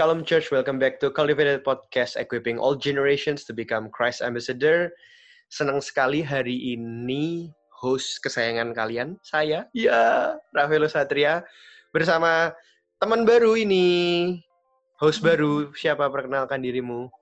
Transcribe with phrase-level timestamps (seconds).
[0.00, 0.48] Shalom Church.
[0.48, 4.96] Welcome back to Cultivated Podcast, equipping all generations to become Christ Ambassador.
[5.52, 11.44] Senang sekali hari ini host kesayangan kalian, saya, ya, Rafael Satria,
[11.92, 12.56] bersama
[12.96, 14.40] teman baru ini.
[14.96, 17.12] Host baru, siapa perkenalkan dirimu?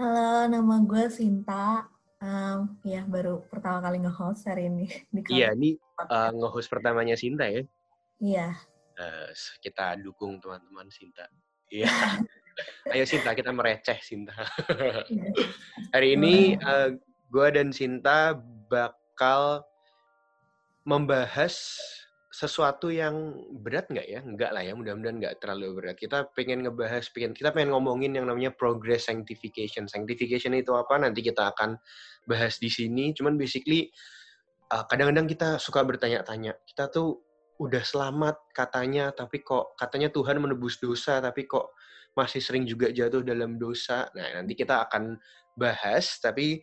[0.00, 1.84] Halo, nama gue Sinta.
[2.16, 4.88] Um, ya, baru pertama kali nge-host hari ini.
[5.28, 5.76] Iya, ini
[6.08, 7.60] uh, nge-host pertamanya Sinta ya?
[8.24, 8.56] Iya.
[8.96, 9.28] Uh,
[9.60, 11.28] kita dukung teman-teman Sinta.
[11.72, 11.88] Iya.
[12.92, 14.36] Ayo Sinta, kita mereceh Sinta.
[15.96, 17.00] Hari ini uh, eh,
[17.32, 18.36] gue dan Sinta
[18.68, 19.64] bakal
[20.84, 21.80] membahas
[22.28, 24.20] sesuatu yang berat nggak ya?
[24.20, 25.96] Enggak lah ya, mudah-mudahan nggak terlalu berat.
[25.96, 29.88] Kita pengen ngebahas, pengen kita pengen ngomongin yang namanya progress sanctification.
[29.88, 31.00] Sanctification itu apa?
[31.00, 31.80] Nanti kita akan
[32.28, 33.16] bahas di sini.
[33.16, 33.88] Cuman basically
[34.68, 36.52] uh, kadang-kadang kita suka bertanya-tanya.
[36.68, 37.31] Kita tuh
[37.62, 41.72] udah selamat katanya, tapi kok katanya Tuhan menebus dosa, tapi kok
[42.12, 44.10] masih sering juga jatuh dalam dosa.
[44.12, 45.16] Nah, nanti kita akan
[45.56, 46.60] bahas, tapi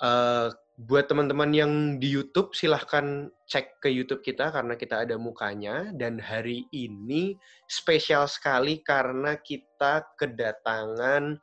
[0.00, 0.48] uh,
[0.80, 5.92] buat teman-teman yang di YouTube, silahkan cek ke YouTube kita karena kita ada mukanya.
[5.92, 7.36] Dan hari ini
[7.68, 11.36] spesial sekali karena kita kedatangan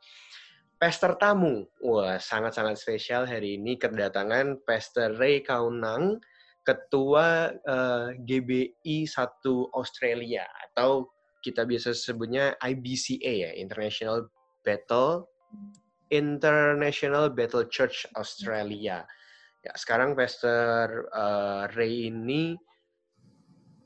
[0.78, 1.70] pester tamu.
[1.86, 6.18] Wah, sangat-sangat spesial hari ini kedatangan Pastor Ray Kaunang,
[6.68, 9.16] ketua uh, GBI 1
[9.72, 11.08] Australia atau
[11.40, 14.28] kita biasa sebutnya IBCA ya, International
[14.60, 15.24] Battle
[16.12, 19.08] International Battle Church Australia.
[19.64, 22.56] Ya, sekarang Pastor uh, Ray ini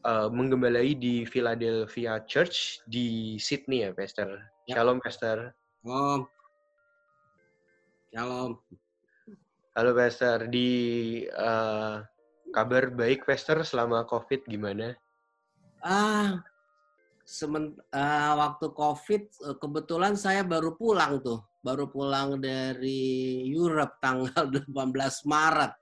[0.06, 4.42] uh, menggembalai di Philadelphia Church di Sydney ya, Pastor.
[4.66, 4.82] Ya.
[4.82, 5.54] Shalom, Pastor.
[5.82, 6.20] Shalom.
[8.14, 8.50] Shalom.
[9.74, 10.46] Halo, Pastor.
[10.46, 10.70] Di
[11.32, 12.04] uh,
[12.52, 14.92] Kabar baik, Pester, selama COVID gimana?
[15.80, 16.44] Ah,
[17.24, 24.52] sement uh, waktu COVID eh, kebetulan saya baru pulang tuh, baru pulang dari Europe tanggal
[24.68, 24.68] 18
[25.24, 25.72] Maret.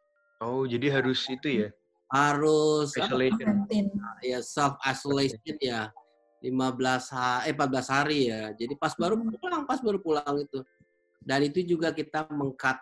[0.41, 1.69] Oh, jadi harus itu ya?
[2.07, 3.67] Harus isolation.
[4.23, 5.91] Ya self isolation ya.
[6.41, 8.43] 15 hari, eh 14 hari ya.
[8.57, 9.37] Jadi pas baru hmm.
[9.37, 10.65] pulang, pas baru pulang itu.
[11.21, 12.81] Dan itu juga kita mengkat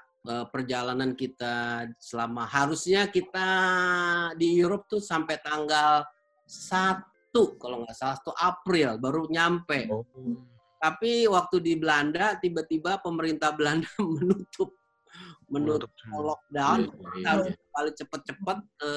[0.52, 3.48] perjalanan kita selama harusnya kita
[4.36, 6.04] di Europe tuh sampai tanggal
[6.44, 9.88] 1 kalau nggak salah 1 April baru nyampe.
[9.88, 10.04] Oh.
[10.78, 14.78] Tapi waktu di Belanda tiba-tiba pemerintah Belanda menutup
[15.48, 17.68] menutup lockdown iya, iya, harus iya.
[17.72, 18.92] balik cepet-cepet ke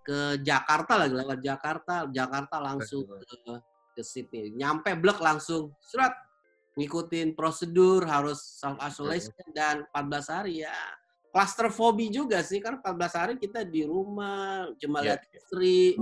[0.00, 3.58] ke Jakarta lagi lewat Jakarta Jakarta langsung ke
[3.98, 6.14] ke Sydney nyampe blek langsung surat
[6.80, 10.72] ngikutin prosedur harus self isolation dan 14 hari ya.
[11.30, 15.14] Claustrophobic juga sih kan 14 hari kita di rumah cuma yeah.
[15.14, 15.94] lihat istri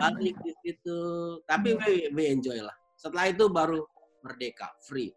[0.00, 1.00] balik di situ.
[1.44, 2.74] Tapi we, we enjoy lah.
[2.98, 3.86] Setelah itu baru
[4.24, 5.12] merdeka free.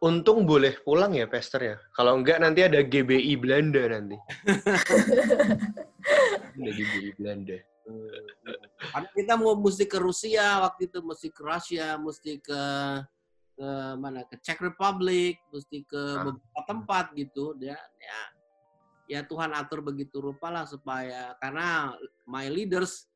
[0.00, 1.76] Untung boleh pulang ya Pester ya?
[1.92, 4.16] Kalau enggak nanti ada GBI Belanda nanti.
[6.58, 7.58] Ada GBI Belanda.
[8.78, 12.60] Karena kita mau mesti ke Rusia waktu itu mesti ke Rusia mesti ke
[13.58, 16.22] ke mana ke Czech Republic, mesti ke ah.
[16.22, 18.20] beberapa tempat gitu ya ya
[19.08, 21.96] ya Tuhan atur begitu rupa lah supaya karena
[22.28, 23.10] my leaders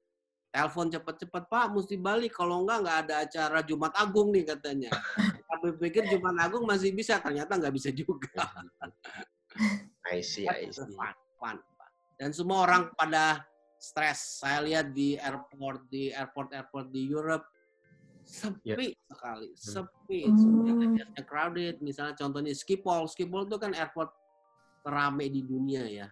[0.52, 4.90] telepon cepet-cepet Pak mesti balik kalau enggak nggak ada acara Jumat Agung nih katanya.
[5.48, 8.50] Kami pikir Jumat Agung masih bisa ternyata nggak bisa juga.
[10.12, 10.84] I see, I see.
[10.92, 11.90] Fun, fun, fun.
[12.20, 13.48] Dan semua orang pada
[13.80, 14.44] stres.
[14.44, 17.51] Saya lihat di airport di airport airport di Europe
[18.24, 19.08] sepi yeah.
[19.10, 20.20] sekali, sepi.
[20.28, 20.98] Hmm.
[21.26, 21.82] crowded.
[21.82, 24.10] Misalnya contohnya Schiphol, Schiphol itu kan airport
[24.82, 26.08] terame di dunia ya.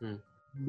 [0.00, 0.18] Hmm.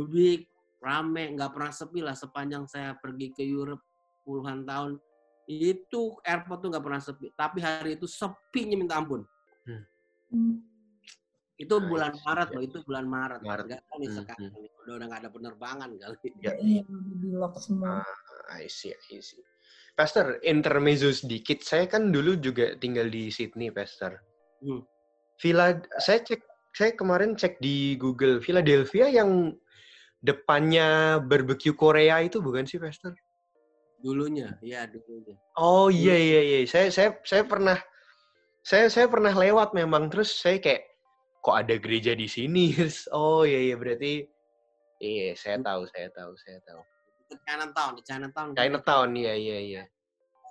[0.10, 0.48] Big,
[0.82, 3.84] rame, nggak pernah sepi lah sepanjang saya pergi ke Europe
[4.26, 4.98] puluhan tahun.
[5.46, 7.28] Itu airport tuh nggak pernah sepi.
[7.36, 9.24] Tapi hari itu sepinya minta ampun.
[9.66, 10.60] Hmm.
[11.56, 13.40] Itu nah, bulan Maret loh, itu bulan Maret.
[13.40, 13.66] Maret.
[13.72, 14.18] Gak kan nih hmm.
[14.20, 14.52] sekarang.
[14.52, 14.82] Hmm.
[14.84, 16.16] Udah, udah gak ada penerbangan kali.
[16.44, 16.84] Ya, iya,
[17.16, 18.04] di lock semua.
[18.04, 19.40] Ah, I see, I see.
[19.96, 21.64] Pastor, intermezzo sedikit.
[21.64, 24.20] Saya kan dulu juga tinggal di Sydney, Pastor.
[24.60, 24.84] Hmm.
[25.40, 26.44] Villa, saya cek,
[26.76, 29.56] saya kemarin cek di Google, Philadelphia yang
[30.20, 33.16] depannya barbecue Korea itu bukan sih, Pastor?
[34.04, 35.40] Dulunya, ya dulunya.
[35.56, 37.80] Oh iya iya iya, saya saya saya pernah
[38.62, 40.84] saya saya pernah lewat memang terus saya kayak
[41.40, 42.76] kok ada gereja di sini.
[43.16, 44.28] oh iya iya berarti
[45.00, 45.66] iya saya hmm.
[45.66, 46.82] tahu saya tahu saya tahu.
[47.42, 48.48] Chinatown, di Chinatown.
[48.54, 49.84] Chinatown, iya iya iya.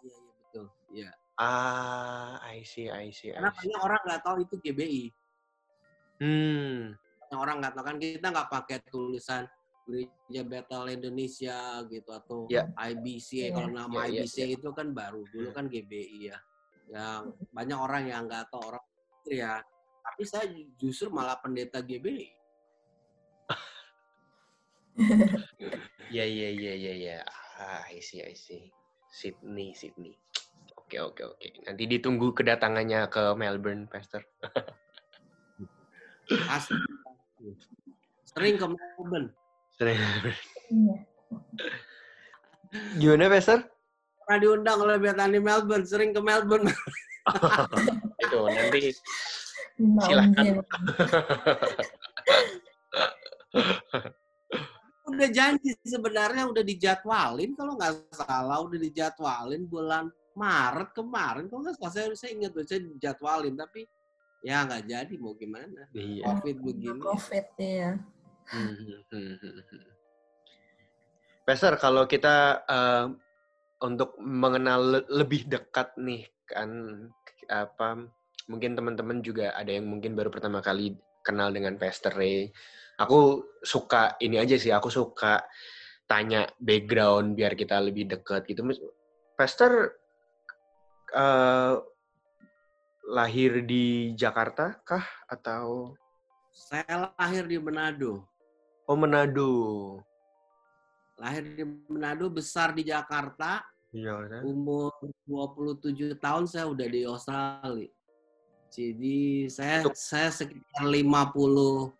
[0.03, 1.11] Iya iya betul, iya.
[1.38, 3.35] Ah, I see, I see.
[3.35, 5.05] Karena banyak orang nggak tahu itu GBI.
[6.23, 6.94] Hmm.
[7.26, 9.43] Banyak orang nggak tahu kan kita nggak pakai tulisan
[9.85, 12.71] Gereja Battle Indonesia gitu atau yeah.
[12.79, 13.50] IBC.
[13.50, 13.55] Yeah.
[13.55, 14.56] Kalau nama yeah, IBC yeah, yeah.
[14.59, 15.56] itu kan baru, dulu hmm.
[15.56, 16.38] kan GBI ya.
[16.93, 18.85] yang banyak orang yang nggak tahu orang
[19.25, 19.56] ya
[20.05, 20.44] tapi saya
[20.77, 22.29] justru malah pendeta GBI
[26.14, 27.17] ya ya ya ya ya
[27.58, 28.70] ah I see I see.
[29.14, 30.19] Sydney Sydney.
[30.75, 31.46] Oke oke oke.
[31.67, 34.23] Nanti ditunggu kedatangannya ke Melbourne Pastor.
[36.55, 36.79] Asli.
[38.25, 39.31] sering ke Melbourne.
[39.79, 39.99] Sering.
[40.70, 40.94] Iya.
[42.99, 43.62] gimana Pastor?
[44.25, 46.67] Pernah diundang oleh Bethany Melbourne sering ke Melbourne.
[48.25, 48.91] Itu nanti
[49.79, 50.46] Mbak Silakan.
[55.05, 61.77] Udah janji sebenarnya udah dijadwalin kalau nggak salah udah dijadwalin bulan Maret kemarin kalau nggak
[61.77, 63.85] salah saya, saya ingat tuh saya dijadwalin tapi
[64.41, 67.91] ya nggak jadi mau gimana iya covid begini Covid ya.
[71.45, 73.06] Pastor kalau kita eh,
[73.85, 76.69] untuk mengenal le- lebih dekat nih kan
[77.49, 78.09] apa
[78.49, 82.53] mungkin teman-teman juga ada yang mungkin baru pertama kali kenal dengan Pastor Ray.
[82.99, 85.43] Aku suka ini aja sih, aku suka
[86.06, 88.62] tanya background biar kita lebih dekat gitu.
[89.35, 89.94] Pastor
[91.11, 91.75] eh,
[93.05, 95.93] lahir di Jakarta kah atau
[96.55, 98.25] saya lahir di Manado
[98.87, 99.50] oh Manado?
[101.20, 103.61] lahir di Manado besar di Jakarta
[103.93, 104.41] Di Jakarta.
[104.43, 104.91] umur
[105.29, 107.91] 27 tahun saya udah di Australia
[108.73, 109.19] jadi
[109.52, 111.93] saya Untuk- saya sekitar 50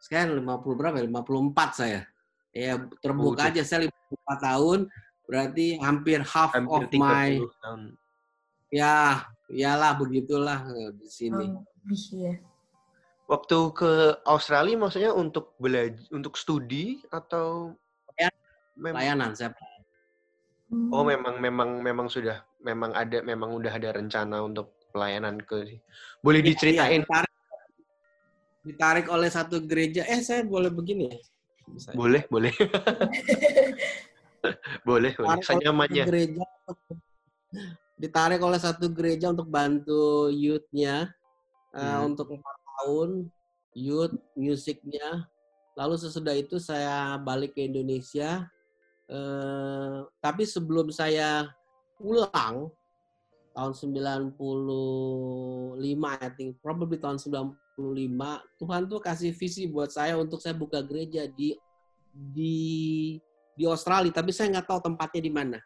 [0.00, 1.06] sekarang 50 berapa ya?
[1.06, 2.00] 54 saya
[2.50, 4.78] ya terbuka Oh, aja saya 54 tahun
[5.30, 7.80] berarti hampir half Hampir of my 30 tahun.
[8.72, 8.94] ya
[9.46, 12.34] iyalah begitulah eh, di sini Oh, lebih ya.
[13.30, 13.92] Waktu ke
[14.26, 17.78] Australia maksudnya untuk belajar untuk studi atau
[18.18, 18.26] Ya,
[18.74, 19.54] memang layanan saya
[20.70, 20.86] Hmm.
[20.94, 25.82] Oh, memang memang memang sudah memang ada memang udah ada rencana untuk pelayanan ke
[26.22, 27.02] Boleh Iya, diceritain?
[27.02, 27.29] ditarik,
[28.60, 31.16] ditarik oleh satu gereja eh saya boleh begini ya
[31.70, 31.94] Bisa.
[31.94, 32.50] Boleh, boleh.
[34.88, 35.38] boleh, boleh.
[35.44, 36.04] Senyamannya.
[36.08, 36.42] gereja
[38.00, 41.12] ditarik oleh satu gereja untuk bantu youth-nya
[41.70, 42.10] eh, Hmm.
[42.10, 43.30] untuk empat tahun
[43.76, 45.28] youth musiknya
[45.78, 48.48] lalu sesudah itu saya balik ke Indonesia
[49.06, 51.52] eh, tapi sebelum saya
[52.00, 52.72] pulang
[53.52, 54.40] tahun 95
[56.08, 57.59] I think probably tahun 95
[58.60, 61.56] Tuhan tuh kasih visi buat saya untuk saya buka gereja di
[62.10, 63.16] di
[63.54, 65.58] di Australia tapi saya nggak tahu tempatnya di mana.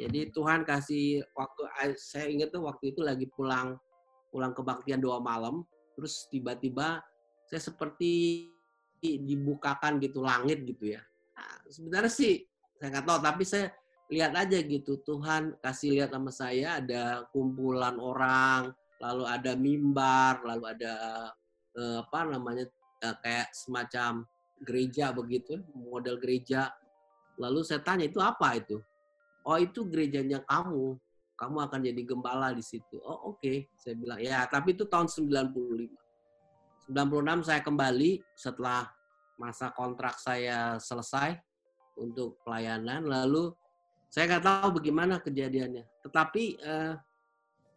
[0.00, 1.60] Jadi Tuhan kasih waktu
[2.00, 3.76] saya ingat tuh waktu itu lagi pulang
[4.32, 5.66] pulang kebaktian doa malam
[5.98, 7.04] terus tiba-tiba
[7.44, 8.46] saya seperti
[9.00, 11.02] dibukakan gitu langit gitu ya.
[11.36, 12.44] Nah, sebenarnya sih
[12.80, 13.66] saya nggak tahu tapi saya
[14.10, 20.64] lihat aja gitu Tuhan kasih lihat sama saya ada kumpulan orang lalu ada mimbar lalu
[20.68, 20.92] ada
[21.74, 22.68] eh, apa namanya
[23.00, 24.28] eh, kayak semacam
[24.60, 26.68] gereja begitu model gereja.
[27.40, 28.76] Lalu saya tanya itu apa itu?
[29.48, 31.00] Oh itu gerejanya kamu.
[31.40, 33.00] Kamu akan jadi gembala di situ.
[33.00, 34.20] Oh oke saya bilang.
[34.20, 35.88] Ya tapi itu tahun 95
[36.92, 38.92] 96 saya kembali setelah
[39.40, 41.40] masa kontrak saya selesai
[41.96, 43.08] untuk pelayanan.
[43.08, 43.56] Lalu
[44.12, 45.88] saya nggak tahu bagaimana kejadiannya.
[46.04, 46.92] Tetapi eh,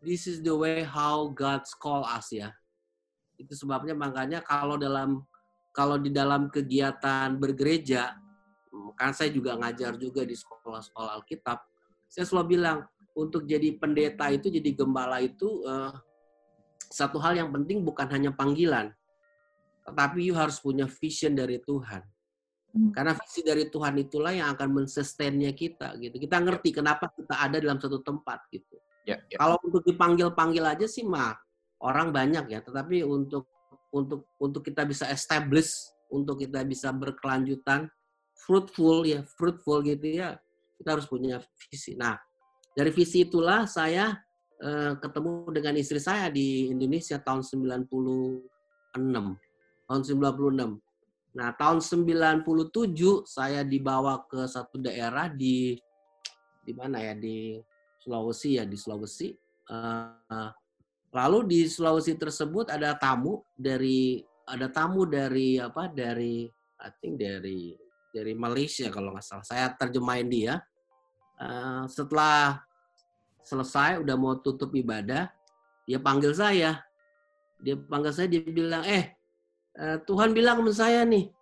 [0.04, 2.52] this is the way how God's call us ya
[3.40, 5.24] itu sebabnya makanya kalau dalam
[5.74, 8.14] kalau di dalam kegiatan bergereja
[8.94, 11.58] kan saya juga ngajar juga di sekolah-sekolah Alkitab
[12.12, 12.86] saya selalu bilang
[13.18, 15.94] untuk jadi pendeta itu jadi gembala itu eh,
[16.94, 18.94] satu hal yang penting bukan hanya panggilan
[19.84, 22.06] tetapi you harus punya vision dari Tuhan
[22.74, 22.90] Hmm.
[22.90, 26.18] karena visi dari Tuhan itulah yang akan mensustainnya kita gitu.
[26.18, 28.82] Kita ngerti kenapa kita ada dalam satu tempat gitu.
[29.04, 29.38] Ya, ya.
[29.40, 31.36] Kalau untuk dipanggil-panggil aja sih mah
[31.84, 33.52] orang banyak ya, tetapi untuk
[33.92, 37.92] untuk untuk kita bisa establish, untuk kita bisa berkelanjutan
[38.34, 40.40] fruitful ya, fruitful gitu ya,
[40.80, 41.94] kita harus punya visi.
[42.00, 42.16] Nah,
[42.74, 44.16] dari visi itulah saya
[44.64, 48.08] eh, ketemu dengan istri saya di Indonesia tahun 96.
[49.84, 50.80] Tahun 96.
[51.34, 55.76] Nah, tahun 97 saya dibawa ke satu daerah di
[56.64, 57.60] di mana ya di
[58.04, 59.32] Sulawesi ya di Sulawesi.
[59.72, 60.50] Eh,
[61.16, 66.52] lalu di Sulawesi tersebut ada tamu dari ada tamu dari apa dari
[66.84, 67.72] I think dari
[68.12, 69.48] dari Malaysia kalau nggak salah.
[69.48, 70.54] Saya terjemahin dia.
[71.40, 72.60] Eh, setelah
[73.48, 75.32] selesai udah mau tutup ibadah,
[75.88, 76.84] dia panggil saya.
[77.64, 79.16] Dia panggil saya dia bilang, "Eh,
[79.74, 81.34] Eh, Tuhan bilang sama saya nih,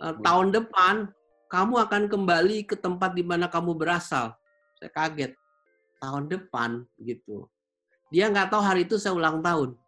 [0.00, 1.12] eh, tahun depan
[1.52, 4.32] kamu akan kembali ke tempat di mana kamu berasal.
[4.80, 5.36] Saya kaget.
[6.00, 7.44] Tahun depan gitu.
[8.10, 9.78] dia nggak tahu hari itu saya ulang tahun.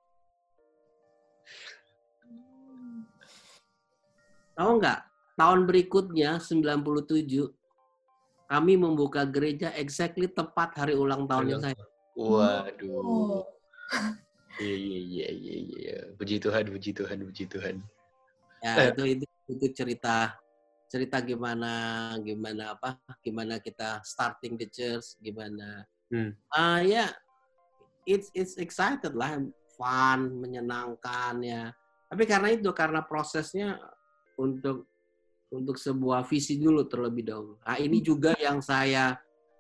[4.54, 5.00] Tahu nggak?
[5.34, 7.50] Tahun berikutnya 97
[8.46, 11.74] kami membuka gereja exactly tepat hari ulang tahunnya saya.
[12.14, 13.00] Waduh.
[13.00, 13.42] Oh.
[14.60, 15.98] Iya iya iya iya iya.
[16.20, 17.80] Puji Tuhan, puji Tuhan, puji Tuhan.
[18.60, 20.36] Ya itu itu itu cerita
[20.92, 26.30] cerita gimana gimana apa gimana kita starting the church gimana hmm.
[26.52, 27.10] uh, ya yeah,
[28.06, 29.40] it's it's excited lah
[29.74, 31.62] fun menyenangkan ya.
[32.06, 33.80] Tapi karena itu karena prosesnya
[34.36, 34.86] untuk
[35.52, 37.54] untuk sebuah visi dulu terlebih dahulu.
[37.64, 39.16] Nah ini juga yang saya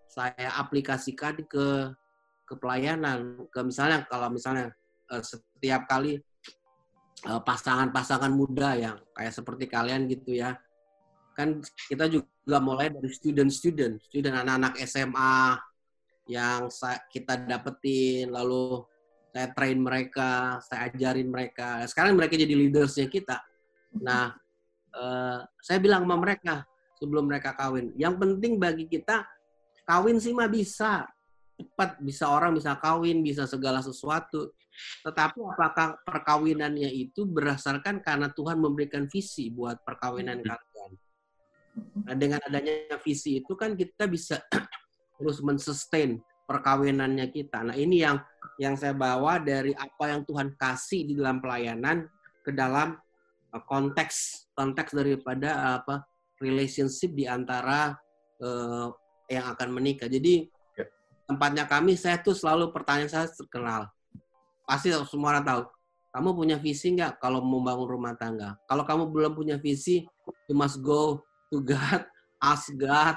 [0.08, 1.92] saya aplikasikan ke
[2.44, 3.48] ke pelayanan.
[3.48, 4.72] Ke misalnya kalau misalnya
[5.08, 6.20] uh, setiap kali
[7.22, 10.56] eh, pasangan-pasangan muda yang kayak seperti kalian gitu ya.
[11.32, 15.56] Kan kita juga mulai dari student-student, student anak-anak SMA
[16.26, 16.70] yang
[17.10, 18.82] kita dapetin, lalu
[19.32, 21.82] saya train mereka, saya ajarin mereka.
[21.88, 23.40] Sekarang mereka jadi leadersnya kita.
[23.98, 24.36] Nah,
[24.92, 26.68] eh, saya bilang sama mereka
[27.00, 29.26] sebelum mereka kawin, yang penting bagi kita
[29.82, 31.08] kawin sih mah bisa
[31.58, 34.52] cepat, bisa orang bisa kawin, bisa segala sesuatu.
[35.04, 40.48] Tetapi apakah perkawinannya itu berdasarkan karena Tuhan memberikan visi buat perkawinan hmm.
[40.48, 40.92] kalian?
[42.04, 44.40] Nah, dengan adanya visi itu kan kita bisa
[45.22, 46.18] terus mensustain
[46.50, 47.62] perkawinannya kita.
[47.62, 48.18] Nah, ini yang
[48.58, 52.10] yang saya bawa dari apa yang Tuhan kasih di dalam pelayanan
[52.42, 52.98] ke dalam
[53.54, 56.04] uh, konteks konteks daripada uh, apa
[56.42, 57.94] relationship di antara
[58.42, 58.90] uh,
[59.30, 60.10] yang akan menikah.
[60.10, 60.84] Jadi ya.
[61.30, 63.88] tempatnya kami saya tuh selalu pertanyaan saya terkenal.
[64.66, 65.62] Pasti semua orang tahu.
[66.12, 68.60] Kamu punya visi nggak kalau membangun rumah tangga?
[68.68, 70.04] Kalau kamu belum punya visi,
[70.44, 72.04] you must go to God,
[72.36, 73.16] ask God,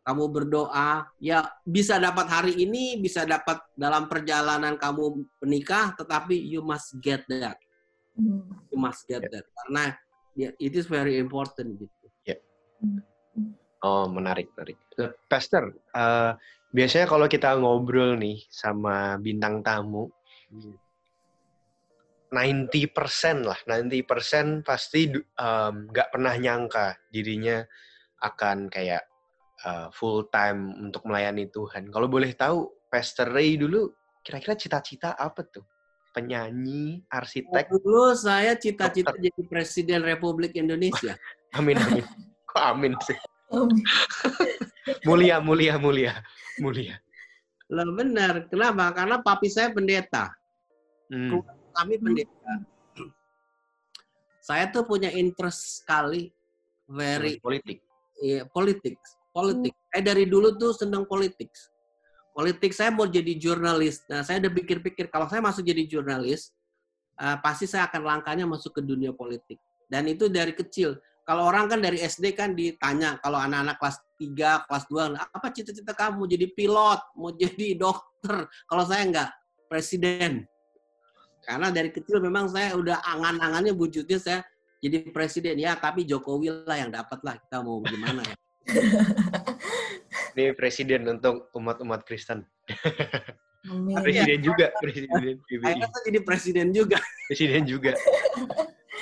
[0.00, 6.64] kamu berdoa, ya bisa dapat hari ini, bisa dapat dalam perjalanan kamu menikah, tetapi you
[6.64, 7.60] must get that.
[8.16, 8.48] Hmm.
[8.72, 9.32] You must get yeah.
[9.40, 9.44] that.
[9.52, 9.84] Karena
[10.34, 12.06] yeah, it is very important gitu.
[12.24, 12.40] Yeah.
[13.84, 14.80] Oh, menarik, menarik.
[15.28, 16.36] Pastor, uh,
[16.72, 20.08] biasanya kalau kita ngobrol nih sama bintang tamu,
[22.30, 27.58] 90% lah, 90% pasti nggak um, pernah nyangka dirinya
[28.22, 29.09] akan kayak
[29.66, 31.88] uh, full time untuk melayani Tuhan.
[31.88, 33.90] Kalau boleh tahu, Pastor Ray dulu
[34.20, 35.64] kira-kira cita-cita apa tuh?
[36.10, 37.70] Penyanyi, arsitek?
[37.70, 41.14] Dulu saya cita-cita jadi Presiden Republik Indonesia.
[41.58, 42.04] amin, amin.
[42.50, 43.18] Kok amin sih?
[45.06, 46.18] mulia, mulia, mulia,
[46.58, 46.98] mulia.
[47.70, 48.50] Lah benar.
[48.50, 48.90] Kenapa?
[48.90, 50.34] Karena papi saya pendeta.
[51.10, 51.38] Hmm
[51.74, 52.04] kami hmm.
[52.04, 52.52] pendeta,
[54.40, 56.28] saya tuh punya interest sekali
[56.90, 57.80] very politik.
[58.20, 59.00] Iya, politik,
[59.30, 59.74] politik.
[59.74, 59.86] Hmm.
[59.90, 61.50] Saya dari dulu tuh senang politik.
[62.30, 64.06] Politik saya mau jadi jurnalis.
[64.06, 66.54] Nah, saya udah pikir-pikir kalau saya masuk jadi jurnalis,
[67.18, 69.58] uh, pasti saya akan langkahnya masuk ke dunia politik.
[69.90, 70.94] Dan itu dari kecil.
[71.26, 75.92] Kalau orang kan dari SD kan ditanya, kalau anak-anak kelas 3, kelas 2, apa cita-cita
[75.94, 76.26] kamu?
[76.26, 78.46] Jadi pilot, mau jadi dokter.
[78.66, 79.30] Kalau saya enggak,
[79.70, 80.46] presiden.
[81.46, 84.40] Karena dari kecil memang saya udah angan-angannya wujudnya saya
[84.80, 88.36] jadi presiden ya, tapi Jokowi lah yang dapat lah kita mau gimana ya.
[90.36, 92.46] Ini presiden untuk umat-umat Kristen.
[94.00, 95.42] presiden juga, presiden.
[95.42, 95.74] Saya
[96.06, 96.98] jadi presiden juga.
[97.28, 97.92] Presiden juga.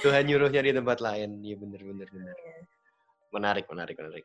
[0.03, 1.43] Tuhan nyuruhnya di tempat lain.
[1.43, 2.37] Iya benar benar benar.
[3.35, 4.25] Menarik, menarik, menarik.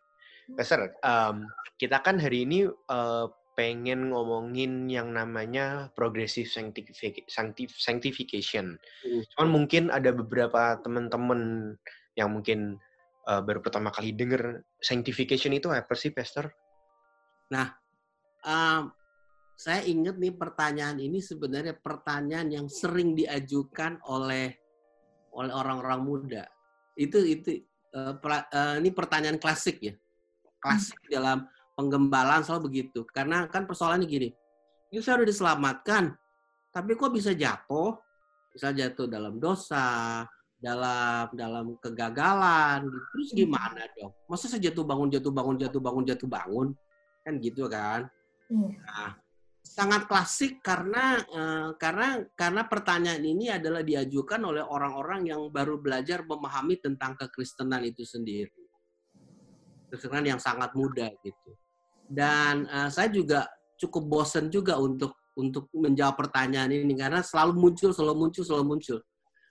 [0.54, 1.48] Pastor, um,
[1.80, 8.66] kita kan hari ini uh, pengen ngomongin yang namanya progressive sanctification.
[9.06, 9.22] Hmm.
[9.34, 11.74] Cuman mungkin ada beberapa teman-teman
[12.18, 12.82] yang mungkin
[13.27, 16.51] uh, baru pertama kali denger sanctification itu apa sih, Pastor?
[17.51, 17.72] Nah,
[18.44, 18.92] um,
[19.53, 24.51] saya ingat nih pertanyaan ini sebenarnya pertanyaan yang sering diajukan oleh
[25.34, 26.44] oleh orang-orang muda.
[26.94, 27.63] Itu itu
[27.96, 29.94] uh, pra, uh, ini pertanyaan klasik ya,
[30.62, 31.12] klasik hmm.
[31.13, 31.38] dalam
[31.74, 33.06] penggembalaan selalu begitu.
[33.10, 34.30] Karena kan persoalannya gini,
[34.94, 36.13] ini saya udah diselamatkan,
[36.70, 37.98] tapi kok bisa jatuh?
[38.53, 40.22] Bisa jatuh dalam dosa,
[40.63, 42.88] dalam dalam kegagalan.
[42.88, 43.08] Gitu.
[43.12, 43.38] Terus hmm.
[43.43, 44.12] gimana dong?
[44.32, 46.67] Masa saya jatuh bangun, jatuh bangun, jatuh bangun, jatuh bangun?
[47.27, 48.08] Kan gitu kan?
[48.48, 48.72] Iya.
[48.79, 49.12] Nah,
[49.60, 56.24] sangat klasik karena uh, karena karena pertanyaan ini adalah diajukan oleh orang-orang yang baru belajar
[56.24, 58.63] memahami tentang kekristenan itu sendiri.
[59.91, 61.60] Kekristenan yang sangat muda gitu
[62.13, 63.48] dan uh, saya juga
[63.79, 68.98] cukup bosen juga untuk untuk menjawab pertanyaan ini karena selalu muncul, selalu muncul, selalu muncul.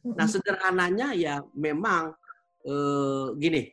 [0.03, 2.11] Nah sederhananya ya memang
[2.67, 3.71] uh, gini,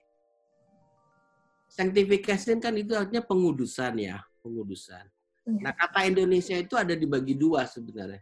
[1.65, 5.09] sanctification kan itu artinya pengudusan ya, pengudusan.
[5.49, 5.61] Iya.
[5.65, 8.21] Nah kata Indonesia itu ada dibagi dua sebenarnya.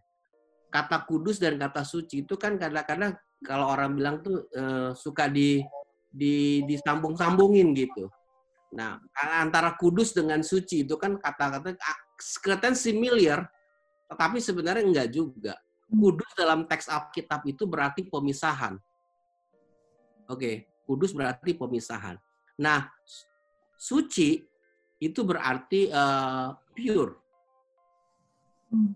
[0.68, 5.64] kata kudus dan kata suci itu kan kadang-kadang kalau orang bilang tuh uh, suka di
[6.12, 8.12] di disambung-sambungin gitu.
[8.76, 11.78] Nah, antara kudus dengan suci itu kan kata-kata
[12.44, 13.48] kelihatan similar,
[14.12, 15.56] tetapi sebenarnya enggak juga.
[15.88, 18.76] Kudus dalam teks Alkitab itu berarti pemisahan.
[20.28, 22.20] Oke, kudus berarti pemisahan.
[22.60, 22.92] Nah,
[23.80, 24.44] suci
[25.00, 27.14] itu berarti uh, pure.
[28.68, 28.92] Hmm.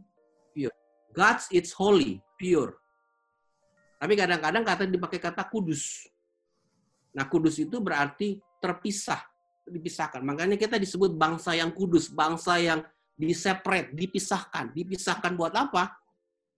[0.51, 0.75] Pure.
[1.15, 2.75] God's it's holy, pure.
[4.01, 6.09] Tapi kadang-kadang kata dipakai kata kudus.
[7.13, 9.21] Nah, kudus itu berarti terpisah,
[9.63, 10.25] dipisahkan.
[10.25, 12.81] Makanya kita disebut bangsa yang kudus, bangsa yang
[13.13, 14.73] diseparate, dipisahkan.
[14.73, 16.00] Dipisahkan buat apa?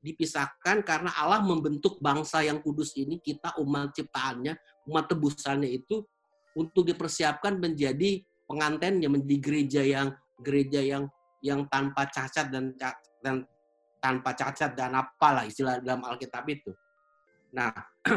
[0.04, 4.54] Dipisahkan karena Allah membentuk bangsa yang kudus ini, kita umat ciptaannya,
[4.92, 6.04] umat tebusannya itu
[6.60, 10.08] untuk dipersiapkan menjadi pengantennya, menjadi gereja yang
[10.44, 11.04] gereja yang
[11.40, 12.76] yang tanpa cacat dan
[13.24, 13.48] dan
[14.04, 16.76] tanpa cacat dan apalah istilah dalam Alkitab itu.
[17.56, 17.72] Nah,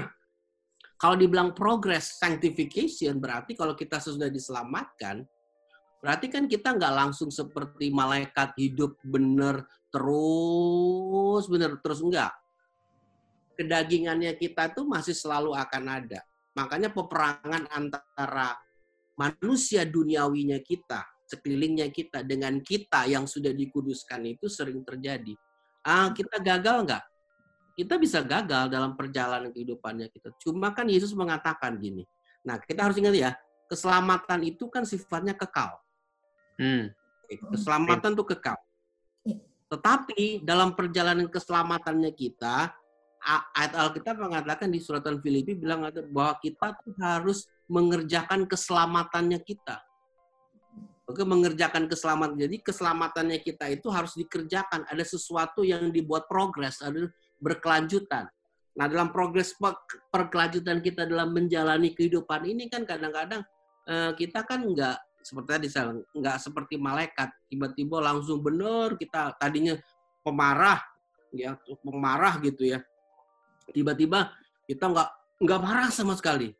[1.02, 5.22] kalau dibilang progress sanctification berarti kalau kita sudah diselamatkan,
[6.00, 12.32] berarti kan kita nggak langsung seperti malaikat hidup benar terus bener terus enggak.
[13.56, 16.20] Kedagingannya kita tuh masih selalu akan ada.
[16.56, 18.52] Makanya peperangan antara
[19.16, 25.32] manusia duniawinya kita, sekelilingnya kita dengan kita yang sudah dikuduskan itu sering terjadi.
[25.80, 27.04] Ah, kita gagal enggak?
[27.76, 30.32] Kita bisa gagal dalam perjalanan kehidupannya kita.
[30.40, 32.04] Cuma kan Yesus mengatakan gini.
[32.44, 33.30] Nah, kita harus ingat ya,
[33.68, 35.76] keselamatan itu kan sifatnya kekal.
[36.56, 36.92] Hmm.
[37.26, 38.56] Keselamatan itu kekal.
[39.66, 42.70] Tetapi dalam perjalanan keselamatannya kita,
[43.54, 45.82] ayat Alkitab mengatakan di suratan Filipi bilang
[46.14, 49.82] bahwa kita tuh harus mengerjakan keselamatannya kita.
[51.06, 52.34] Oke, mengerjakan keselamatan.
[52.34, 54.86] Jadi keselamatannya kita itu harus dikerjakan.
[54.90, 58.26] Ada sesuatu yang dibuat progres, ada berkelanjutan.
[58.76, 59.54] Nah, dalam progres
[60.10, 63.46] perkelanjutan kita dalam menjalani kehidupan ini kan kadang-kadang
[63.86, 67.34] eh, kita kan nggak seperti tadi saya nggak seperti malaikat.
[67.50, 69.74] Tiba-tiba langsung benar kita tadinya
[70.22, 70.78] pemarah
[71.34, 72.78] ya pemarah gitu ya.
[73.74, 74.30] Tiba-tiba
[74.70, 75.08] kita nggak
[75.42, 76.54] nggak marah sama sekali.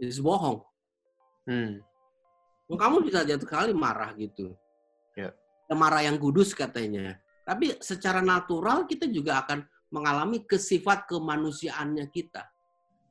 [0.00, 0.64] Itu bohong.
[1.44, 1.84] Hmm.
[2.68, 4.56] kamu bisa jatuh kali marah gitu.
[5.12, 5.32] Ya.
[5.76, 7.20] marah yang kudus katanya.
[7.44, 12.44] Tapi secara natural kita juga akan mengalami kesifat kemanusiaannya kita.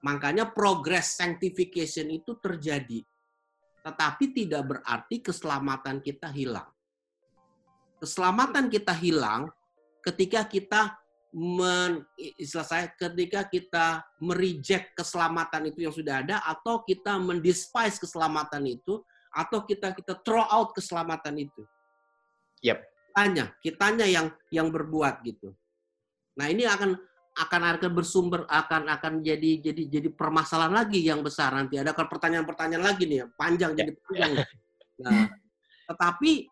[0.05, 3.01] Makanya progress sanctification itu terjadi
[3.88, 6.67] tetapi tidak berarti keselamatan kita hilang.
[8.04, 9.47] Keselamatan kita hilang
[10.04, 11.00] ketika kita
[11.32, 18.67] men, istilah saya ketika kita mereject keselamatan itu yang sudah ada atau kita mendespise keselamatan
[18.67, 19.00] itu
[19.32, 21.63] atau kita kita throw out keselamatan itu.
[22.67, 22.84] Yep.
[23.15, 25.56] Tanya, kitanya yang yang berbuat gitu.
[26.38, 27.00] Nah, ini akan
[27.38, 32.84] akan akan bersumber akan akan jadi jadi jadi permasalahan lagi yang besar nanti ada pertanyaan-pertanyaan
[32.84, 34.41] lagi nih panjang jadi panjang.
[34.97, 35.30] Nah,
[35.86, 36.50] tetapi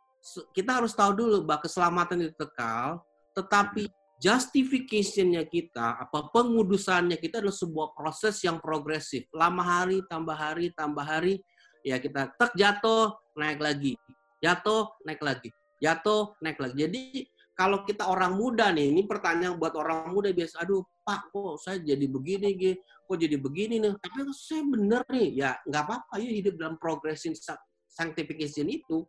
[0.53, 3.01] kita harus tahu dulu bahwa keselamatan itu kekal,
[3.33, 9.27] tetapi justification-nya kita, apa pengudusannya kita adalah sebuah proses yang progresif.
[9.35, 11.43] Lama hari, tambah hari, tambah hari,
[11.83, 13.93] ya kita tek jatuh, naik lagi.
[14.39, 15.49] Jatuh, naik lagi.
[15.83, 16.77] Jatuh, naik lagi.
[16.87, 17.03] Jadi
[17.55, 21.79] kalau kita orang muda nih, ini pertanyaan buat orang muda biasa, aduh Pak, kok saya
[21.79, 22.83] jadi begini, gitu.
[23.07, 27.31] kok jadi begini nih, tapi saya bener nih, ya nggak apa-apa, ya hidup dalam progression
[27.87, 29.07] sanctification itu,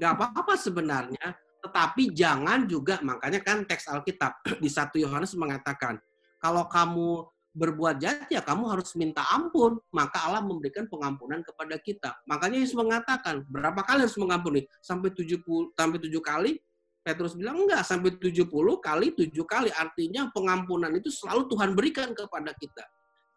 [0.00, 6.00] nggak apa-apa sebenarnya, tetapi jangan juga, makanya kan teks Alkitab di satu Yohanes mengatakan,
[6.40, 12.12] kalau kamu berbuat jahat ya kamu harus minta ampun maka Allah memberikan pengampunan kepada kita.
[12.28, 14.68] Makanya Yesus mengatakan berapa kali harus mengampuni?
[14.84, 15.40] Sampai 70
[15.72, 16.60] sampai 7 kali
[17.06, 18.50] Petrus bilang enggak sampai 70
[18.82, 22.82] kali 7 kali artinya pengampunan itu selalu Tuhan berikan kepada kita.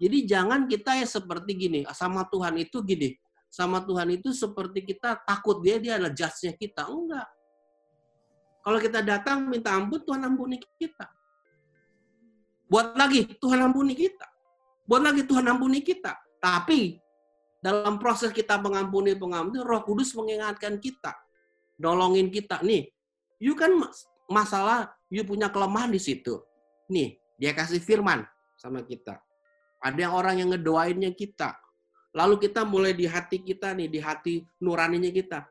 [0.02, 3.14] Jadi jangan kita ya seperti gini, sama Tuhan itu gini.
[3.46, 6.90] Sama Tuhan itu seperti kita takut dia dia adalah judge-nya kita.
[6.90, 7.30] Enggak.
[8.66, 11.06] Kalau kita datang minta ampun Tuhan ampuni kita.
[12.66, 14.26] Buat lagi Tuhan ampuni kita.
[14.90, 16.18] Buat lagi Tuhan ampuni kita.
[16.42, 16.98] Tapi
[17.62, 21.12] dalam proses kita mengampuni pengampun Roh Kudus mengingatkan kita,
[21.82, 22.62] nolongin kita.
[22.64, 22.88] Nih,
[23.40, 23.72] You kan
[24.28, 26.44] masalah you punya kelemahan di situ.
[26.92, 28.28] Nih, dia kasih firman
[28.60, 29.18] sama kita.
[29.80, 31.56] Ada yang orang yang ngedoainnya kita.
[32.12, 35.48] Lalu kita mulai di hati kita nih, di hati nuraninya kita.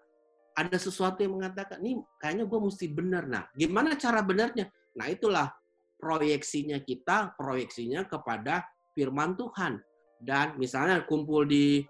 [0.53, 3.25] Ada sesuatu yang mengatakan, nih kayaknya gue mesti benar.
[3.25, 4.69] Nah, gimana cara benarnya?
[4.99, 5.49] Nah, itulah
[5.97, 9.81] proyeksinya kita, proyeksinya kepada firman Tuhan.
[10.19, 11.87] Dan misalnya kumpul di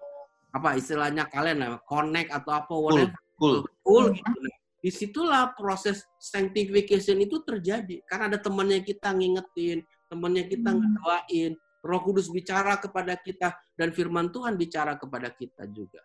[0.53, 3.17] apa istilahnya kalian connect atau apa whatever.
[3.41, 3.65] Cool.
[3.81, 4.58] Cool gitu.
[4.79, 7.99] Di situlah proses sanctification itu terjadi.
[8.07, 10.79] Karena ada temannya kita ngingetin, temannya kita hmm.
[10.79, 11.51] ngedoain,
[11.83, 15.99] roh kudus bicara kepada kita, dan firman Tuhan bicara kepada kita juga.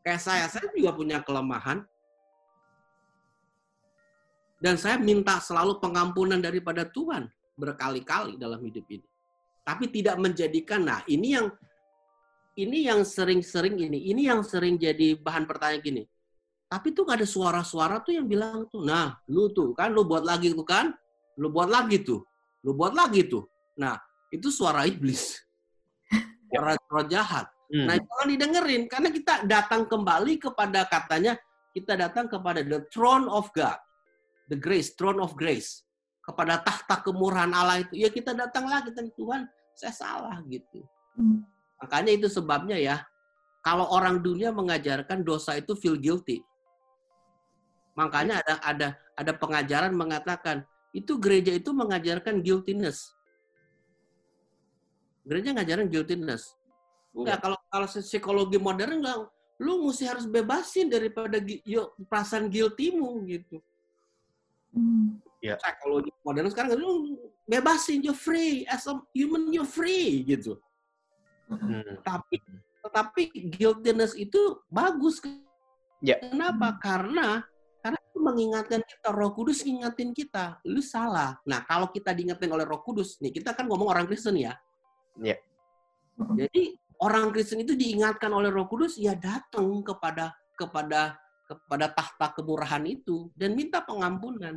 [0.00, 1.84] Kayak saya, saya juga punya kelemahan.
[4.56, 7.28] Dan saya minta selalu pengampunan daripada Tuhan
[7.60, 9.04] berkali-kali dalam hidup ini.
[9.64, 11.52] Tapi tidak menjadikan, nah ini yang
[12.56, 16.02] ini yang sering-sering ini, ini yang sering jadi bahan pertanyaan gini
[16.74, 20.26] tapi tuh gak ada suara-suara tuh yang bilang tuh, nah lu tuh kan lu buat
[20.26, 20.90] lagi tuh kan,
[21.38, 22.26] lu buat lagi tuh,
[22.66, 23.46] lu buat lagi tuh.
[23.78, 23.94] Nah
[24.34, 25.38] itu suara iblis,
[26.50, 27.46] suara, suara jahat.
[27.70, 27.86] Hmm.
[27.86, 31.38] Nah jangan didengerin karena kita datang kembali kepada katanya
[31.70, 33.78] kita datang kepada the throne of God,
[34.50, 35.86] the grace, throne of grace,
[36.26, 38.02] kepada tahta kemurahan Allah itu.
[38.02, 39.46] Ya kita datang lagi dan Tuhan
[39.78, 40.82] saya salah gitu.
[41.14, 41.46] Hmm.
[41.78, 43.06] Makanya itu sebabnya ya
[43.62, 46.42] kalau orang dunia mengajarkan dosa itu feel guilty.
[47.94, 53.14] Makanya ada ada ada pengajaran mengatakan itu gereja itu mengajarkan guiltiness.
[55.26, 56.54] Gereja ngajarin guiltiness.
[57.14, 57.42] Enggak, ya.
[57.42, 59.30] kalau kalau psikologi modern enggak,
[59.62, 63.62] lu mesti harus bebasin daripada yuk, perasaan guiltymu gitu.
[64.74, 65.22] Hmm.
[65.38, 65.54] Ya.
[65.62, 67.14] Psikologi modern sekarang lu
[67.46, 70.58] bebasin, you're free as a human you're free gitu.
[71.46, 72.02] Hmm.
[72.02, 72.42] Tapi
[72.84, 73.22] tetapi
[73.54, 75.22] guiltiness itu bagus.
[76.04, 76.20] Ya.
[76.20, 76.76] Kenapa?
[76.82, 77.46] Karena
[78.24, 81.36] mengingatkan kita, Roh Kudus ingatin kita, lu salah.
[81.44, 84.56] Nah, kalau kita diingatin oleh Roh Kudus, nih kita kan ngomong orang Kristen ya.
[85.20, 85.36] Iya.
[86.16, 92.80] Jadi orang Kristen itu diingatkan oleh Roh Kudus, ya datang kepada kepada kepada tahta kemurahan
[92.88, 94.56] itu dan minta pengampunan.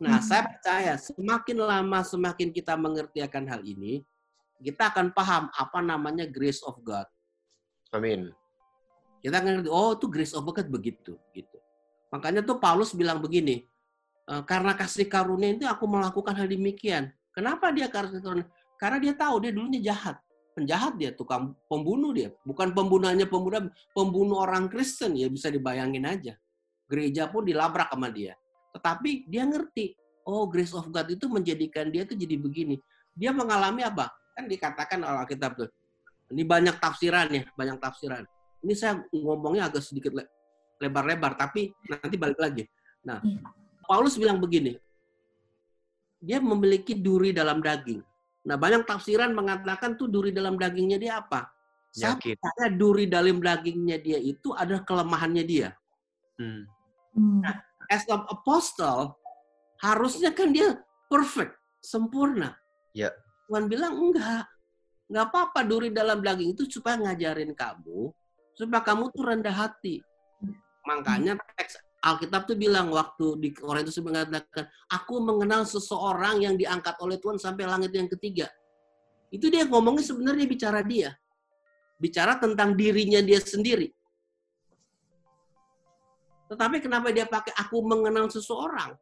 [0.00, 0.24] Nah, hmm.
[0.24, 4.00] saya percaya semakin lama semakin kita mengerti akan hal ini,
[4.64, 7.04] kita akan paham apa namanya grace of God.
[7.92, 8.32] Amin.
[9.20, 11.58] Kita akan ngerti, oh itu grace of God begitu, gitu.
[12.10, 13.64] Makanya tuh Paulus bilang begini,
[14.26, 17.14] e, karena kasih karunia itu aku melakukan hal demikian.
[17.30, 18.46] Kenapa dia kasih karunia?
[18.76, 20.18] Karena dia tahu dia dulunya jahat.
[20.50, 22.34] Penjahat dia, tukang pembunuh dia.
[22.42, 26.34] Bukan pembunuhnya pembunuh, pembunuh orang Kristen ya bisa dibayangin aja.
[26.90, 28.34] Gereja pun dilabrak sama dia.
[28.74, 29.94] Tetapi dia ngerti,
[30.26, 32.82] oh grace of God itu menjadikan dia tuh jadi begini.
[33.14, 34.10] Dia mengalami apa?
[34.34, 35.70] Kan dikatakan oleh Alkitab tuh.
[36.34, 38.22] Ini banyak tafsiran ya, banyak tafsiran.
[38.62, 40.14] Ini saya ngomongnya agak sedikit
[40.80, 42.64] lebar-lebar, tapi nanti balik lagi.
[43.04, 43.44] Nah, iya.
[43.84, 44.74] Paulus bilang begini,
[46.20, 48.00] dia memiliki duri dalam daging.
[48.48, 51.52] Nah, banyak tafsiran mengatakan tuh duri dalam dagingnya dia apa?
[51.90, 52.16] Saya
[52.72, 55.74] duri dalam dagingnya dia itu ada kelemahannya dia.
[56.40, 56.64] Hmm.
[57.12, 57.40] hmm.
[57.44, 57.54] Nah,
[57.90, 59.18] as an apostle,
[59.82, 60.78] harusnya kan dia
[61.10, 62.56] perfect, sempurna.
[62.94, 63.10] Ya.
[63.50, 64.46] Tuhan bilang enggak.
[65.10, 68.14] Enggak apa-apa duri dalam daging itu supaya ngajarin kamu,
[68.54, 69.98] supaya kamu tuh rendah hati.
[70.88, 77.20] Makanya teks Alkitab tuh bilang waktu di Korintus mengatakan, aku mengenal seseorang yang diangkat oleh
[77.20, 78.48] Tuhan sampai langit yang ketiga.
[79.28, 81.12] Itu dia ngomongnya sebenarnya bicara dia.
[82.00, 83.92] Bicara tentang dirinya dia sendiri.
[86.48, 88.96] Tetapi kenapa dia pakai aku mengenal seseorang?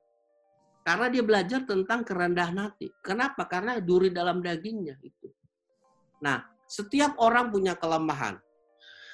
[0.82, 2.90] Karena dia belajar tentang kerendahan hati.
[2.98, 3.46] Kenapa?
[3.46, 5.30] Karena duri dalam dagingnya itu.
[6.18, 8.42] Nah, setiap orang punya kelemahan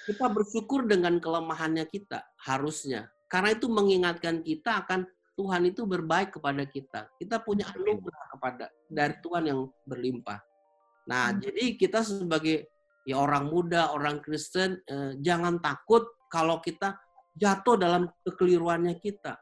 [0.05, 3.09] kita bersyukur dengan kelemahannya kita harusnya.
[3.27, 7.11] Karena itu mengingatkan kita akan Tuhan itu berbaik kepada kita.
[7.19, 10.39] Kita punya anugerah kepada dari Tuhan yang berlimpah.
[11.11, 11.39] Nah hmm.
[11.43, 12.71] jadi kita sebagai
[13.05, 16.95] ya orang muda orang Kristen eh, jangan takut kalau kita
[17.35, 19.41] jatuh dalam kekeliruannya kita.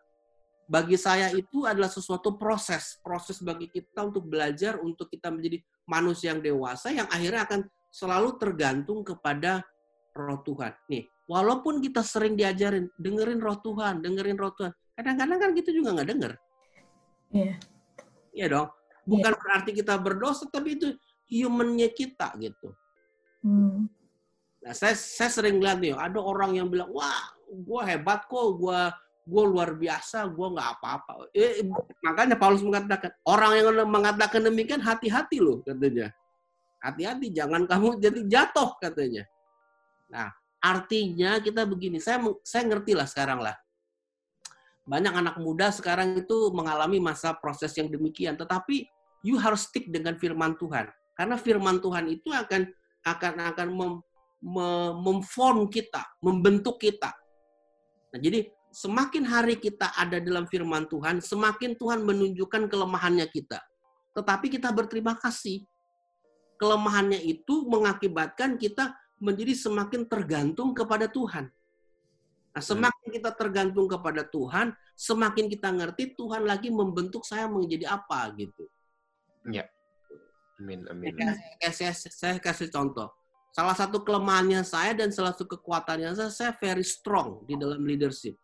[0.64, 6.32] Bagi saya itu adalah sesuatu proses proses bagi kita untuk belajar untuk kita menjadi manusia
[6.32, 7.60] yang dewasa yang akhirnya akan
[7.92, 9.60] selalu tergantung kepada
[10.12, 10.72] roh Tuhan.
[10.88, 14.72] Nih, walaupun kita sering diajarin, dengerin roh Tuhan, dengerin roh Tuhan.
[14.92, 16.32] Kadang-kadang kan gitu juga nggak denger.
[17.32, 17.44] Iya.
[17.44, 17.56] Yeah.
[18.32, 18.68] Iya dong.
[19.02, 19.40] Bukan yeah.
[19.40, 20.88] berarti kita berdosa, tapi itu
[21.32, 22.76] humannya kita gitu.
[23.42, 23.88] Hmm.
[24.62, 28.80] Nah, saya saya sering lihat nih, ada orang yang bilang, wah, gue hebat kok, gue
[29.22, 31.30] gue luar biasa, gue nggak apa-apa.
[31.30, 31.62] Eh,
[32.02, 36.10] makanya Paulus mengatakan, orang yang mengatakan demikian hati-hati loh katanya.
[36.82, 39.22] Hati-hati, jangan kamu jadi jatuh katanya.
[40.12, 40.28] Nah,
[40.60, 43.56] artinya kita begini, saya saya ngerti lah sekarang lah.
[44.84, 48.84] Banyak anak muda sekarang itu mengalami masa proses yang demikian, tetapi
[49.24, 50.92] you harus stick dengan firman Tuhan.
[51.16, 52.68] Karena firman Tuhan itu akan
[53.08, 53.92] akan akan mem,
[54.44, 57.10] mem, memform kita, membentuk kita.
[58.12, 63.60] Nah, jadi semakin hari kita ada dalam firman Tuhan, semakin Tuhan menunjukkan kelemahannya kita.
[64.12, 65.64] Tetapi kita berterima kasih.
[66.60, 71.46] Kelemahannya itu mengakibatkan kita menjadi semakin tergantung kepada Tuhan.
[72.52, 78.28] Nah, semakin kita tergantung kepada Tuhan, semakin kita ngerti Tuhan lagi membentuk saya menjadi apa
[78.36, 78.68] gitu.
[79.48, 79.64] Ya.
[80.60, 81.16] Amin, amin.
[81.72, 83.08] Saya, saya, saya kasih contoh.
[83.52, 88.36] Salah satu kelemahannya saya dan salah satu kekuatannya saya, saya very strong di dalam leadership.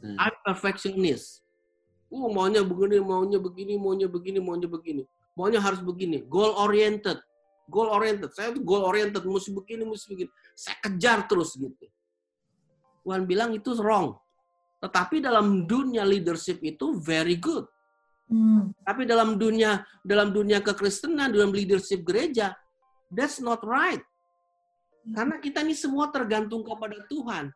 [0.00, 0.16] Hmm.
[0.16, 1.44] I'm perfectionist.
[2.12, 5.02] Uh, maunya begini, maunya begini, maunya begini, maunya begini.
[5.32, 6.20] Maunya harus begini.
[6.28, 7.16] Goal oriented.
[7.70, 8.30] Goal oriented.
[8.34, 9.22] Saya tuh goal oriented.
[9.22, 10.30] Mesti begini, mesti begini.
[10.54, 11.86] Saya kejar terus gitu.
[13.02, 14.14] Tuhan bilang itu wrong.
[14.82, 17.66] Tetapi dalam dunia leadership itu very good.
[18.26, 18.74] Hmm.
[18.82, 22.54] Tapi dalam dunia dalam dunia kekristenan, dalam leadership gereja,
[23.12, 24.02] that's not right.
[25.10, 27.50] Karena kita ini semua tergantung kepada Tuhan.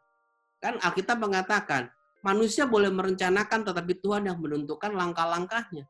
[0.59, 1.87] Kan Alkitab mengatakan,
[2.27, 5.87] manusia boleh merencanakan tetapi Tuhan yang menentukan langkah-langkahnya.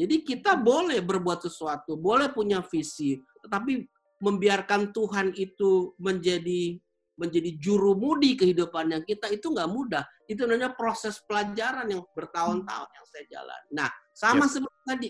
[0.00, 3.84] Jadi kita boleh berbuat sesuatu, boleh punya visi, tetapi
[4.24, 6.80] membiarkan Tuhan itu menjadi
[7.20, 10.08] menjadi juru mudi kehidupan yang kita itu nggak mudah.
[10.24, 13.60] Itu namanya proses pelajaran yang bertahun-tahun yang saya jalan.
[13.76, 14.52] Nah, sama yep.
[14.56, 15.08] seperti tadi.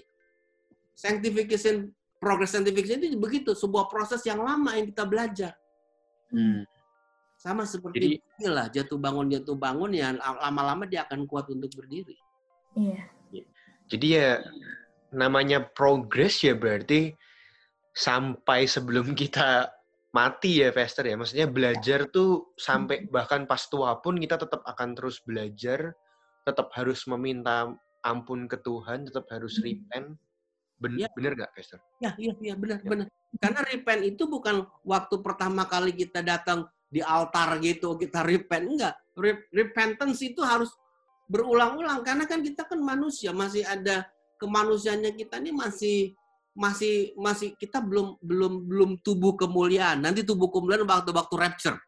[0.99, 1.75] Sanctification,
[2.19, 3.55] progress sanctification itu begitu.
[3.55, 5.55] Sebuah proses yang lama yang kita belajar.
[6.35, 6.67] Hmm.
[7.39, 8.09] Sama seperti Jadi,
[8.43, 12.19] inilah jatuh bangun jatuh bangun ya lama-lama dia akan kuat untuk berdiri.
[12.75, 13.07] Iya.
[13.91, 14.39] Jadi ya
[15.11, 17.15] namanya progress ya berarti
[17.95, 19.71] sampai sebelum kita
[20.11, 21.15] mati ya Fester ya.
[21.19, 23.11] Maksudnya belajar tuh sampai hmm.
[23.15, 25.95] bahkan pas tua pun kita tetap akan terus belajar,
[26.47, 27.71] tetap harus meminta
[28.03, 29.65] ampun ke Tuhan, tetap harus hmm.
[29.67, 30.09] repent.
[30.81, 31.09] Ben ya.
[31.13, 31.77] Bener gak Fester?
[32.01, 32.89] Ya, iya, iya benar, ya.
[32.89, 33.07] benar.
[33.37, 38.95] Karena repent itu bukan waktu pertama kali kita datang di altar gitu kita repent enggak.
[39.55, 40.73] Repentance itu harus
[41.31, 44.03] berulang-ulang karena kan kita kan manusia, masih ada
[44.41, 46.17] kemanusiaannya kita ini masih
[46.57, 50.03] masih masih kita belum belum belum tubuh kemuliaan.
[50.03, 51.79] Nanti tubuh kemuliaan waktu-waktu rapture.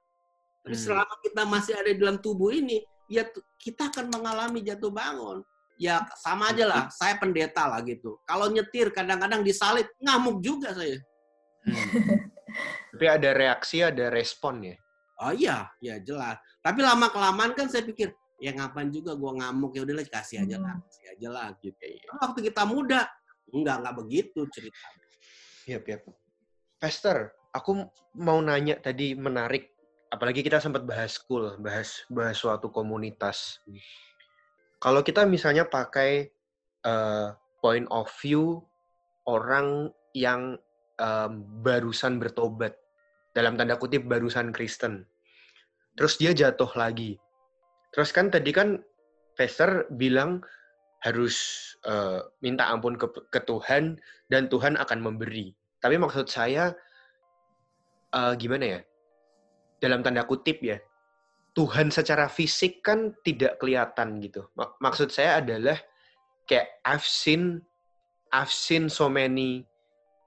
[0.62, 0.84] Tapi hmm.
[0.84, 3.26] selama kita masih ada di dalam tubuh ini, ya
[3.58, 5.42] kita akan mengalami jatuh bangun.
[5.80, 8.20] Ya sama aja lah, saya pendeta lah gitu.
[8.22, 11.00] Kalau nyetir kadang-kadang disalib, ngamuk juga saya.
[11.66, 12.30] Hmm.
[12.92, 14.76] Tapi ada reaksi, ada respon ya?
[15.22, 16.38] Oh iya, ya jelas.
[16.62, 20.58] Tapi lama kelamaan kan saya pikir, ya ngapain juga gua ngamuk ya udahlah kasih aja
[20.58, 20.82] lah, hmm.
[20.90, 21.78] kasih aja lah gitu.
[22.18, 23.06] Waktu kita muda,
[23.52, 25.06] Enggak, enggak begitu ceritanya.
[25.68, 25.98] Iya, iya.
[26.80, 27.16] Pastor,
[27.52, 27.84] aku
[28.16, 29.68] mau nanya tadi menarik.
[30.08, 33.60] Apalagi kita sempat bahas school, bahas bahas suatu komunitas.
[34.80, 36.28] Kalau kita misalnya pakai
[36.84, 37.32] uh,
[37.64, 38.60] point of view
[39.24, 40.60] orang yang
[41.00, 41.32] um,
[41.64, 42.76] barusan bertobat,
[43.32, 45.08] dalam tanda kutip barusan Kristen,
[45.96, 47.16] terus dia jatuh lagi.
[47.92, 48.80] Terus kan tadi kan
[49.36, 50.44] Pastor bilang
[51.02, 51.36] harus
[51.88, 53.96] uh, minta ampun ke, ke Tuhan
[54.28, 55.52] dan Tuhan akan memberi.
[55.82, 56.72] Tapi maksud saya
[58.14, 58.80] uh, gimana ya?
[59.82, 60.78] Dalam tanda kutip ya,
[61.52, 64.46] Tuhan secara fisik kan tidak kelihatan gitu.
[64.56, 65.76] Maksud saya adalah
[66.46, 67.60] kayak I've seen
[68.32, 69.66] I've seen so many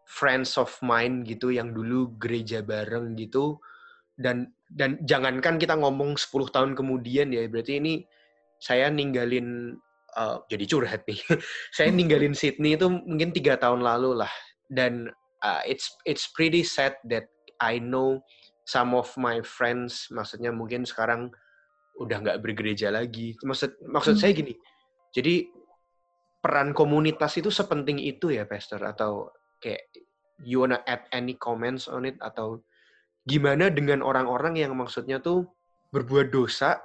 [0.06, 3.58] friends of mine gitu yang dulu gereja bareng gitu
[4.16, 7.94] dan dan jangankan kita ngomong 10 tahun kemudian ya berarti ini
[8.58, 9.78] saya ninggalin
[10.16, 11.20] uh, jadi curhat nih.
[11.76, 14.32] saya ninggalin Sydney itu mungkin tiga tahun lalu lah,
[14.72, 15.12] dan
[15.44, 18.24] uh, it's it's pretty sad that I know
[18.66, 21.30] some of my friends, maksudnya mungkin sekarang
[22.02, 23.36] udah nggak bergereja lagi.
[23.44, 24.40] Maksud maksud saya hmm.
[24.42, 24.54] gini,
[25.14, 25.36] jadi
[26.42, 28.82] peran komunitas itu sepenting itu ya, Pastor?
[28.82, 29.84] Atau kayak
[30.44, 32.60] you wanna add any comments on it atau
[33.26, 35.50] gimana dengan orang-orang yang maksudnya tuh
[35.90, 36.82] berbuat dosa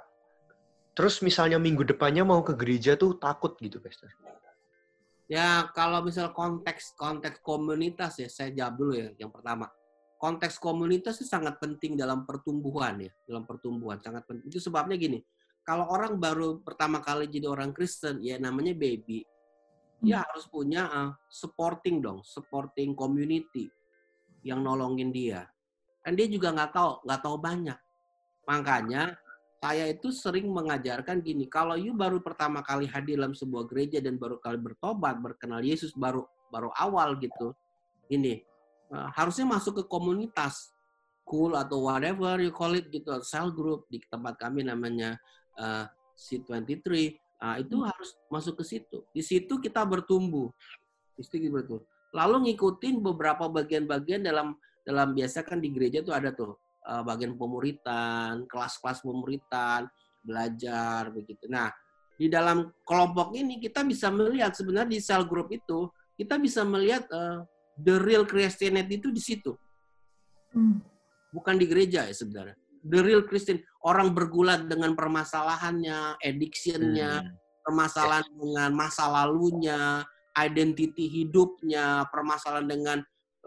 [0.91, 4.11] Terus misalnya minggu depannya mau ke gereja tuh takut gitu, Pastor.
[5.31, 9.71] Ya, kalau misal konteks konteks komunitas ya, saya jawab dulu ya yang pertama.
[10.19, 14.51] Konteks komunitas itu sangat penting dalam pertumbuhan ya, dalam pertumbuhan sangat penting.
[14.51, 15.23] Itu sebabnya gini,
[15.63, 19.23] kalau orang baru pertama kali jadi orang Kristen, ya namanya baby,
[20.03, 20.25] dia hmm.
[20.27, 23.71] harus punya uh, supporting dong, supporting community
[24.43, 25.47] yang nolongin dia.
[26.01, 27.79] Dan dia juga nggak tahu, nggak tahu banyak.
[28.49, 29.15] Makanya
[29.61, 34.17] saya itu sering mengajarkan gini, kalau you baru pertama kali hadir dalam sebuah gereja dan
[34.17, 37.53] baru kali bertobat, berkenal Yesus baru baru awal gitu,
[38.09, 38.41] ini
[38.89, 40.73] uh, harusnya masuk ke komunitas
[41.29, 45.21] cool atau whatever you call it gitu, cell group di tempat kami namanya
[45.61, 45.85] uh,
[46.17, 46.89] C23,
[47.39, 47.85] uh, itu hmm.
[47.85, 49.05] harus masuk ke situ.
[49.13, 50.49] Di situ kita bertumbuh,
[51.13, 51.85] di situ kita bertumbuh.
[52.11, 57.37] Lalu ngikutin beberapa bagian-bagian dalam dalam biasa kan di gereja tuh ada tuh uh, bagian
[57.37, 59.85] pemuritan, kelas-kelas pemuritan,
[60.21, 61.45] belajar begitu.
[61.49, 61.69] Nah,
[62.17, 67.05] di dalam kelompok ini kita bisa melihat sebenarnya di sel group itu kita bisa melihat
[67.09, 67.41] uh,
[67.81, 69.57] the real Christianity itu di situ.
[70.53, 70.81] Hmm.
[71.33, 72.57] Bukan di gereja ya sebenarnya.
[72.81, 73.61] The real Christian.
[73.81, 77.65] orang bergulat dengan permasalahannya, addictionnya, hmm.
[77.65, 80.05] permasalahan dengan masa lalunya,
[80.37, 82.97] identity hidupnya, permasalahan dengan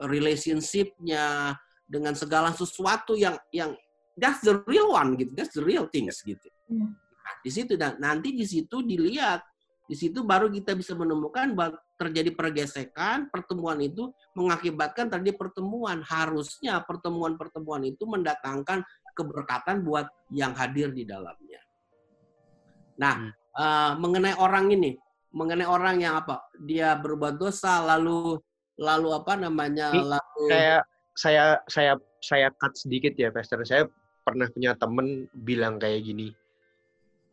[0.02, 1.54] relationshipnya,
[1.84, 3.76] dengan segala sesuatu yang yang
[4.16, 6.48] that's the real one gitu, that's the real things gitu.
[6.68, 6.96] Hmm.
[6.96, 9.44] Nah, di situ dan nanti di situ dilihat,
[9.84, 16.00] di situ baru kita bisa menemukan bahwa terjadi pergesekan, pertemuan itu mengakibatkan tadi pertemuan.
[16.02, 18.82] Harusnya pertemuan-pertemuan itu mendatangkan
[19.14, 21.60] keberkatan buat yang hadir di dalamnya.
[22.98, 23.32] Nah, hmm.
[23.60, 24.96] uh, mengenai orang ini,
[25.36, 26.48] mengenai orang yang apa?
[26.58, 28.40] Dia berbuat dosa lalu
[28.78, 29.94] lalu apa namanya?
[29.94, 30.76] Ini lalu saya
[31.14, 33.62] saya saya saya cut sedikit ya, Pastor.
[33.62, 33.86] Saya
[34.24, 36.32] pernah punya temen bilang kayak gini.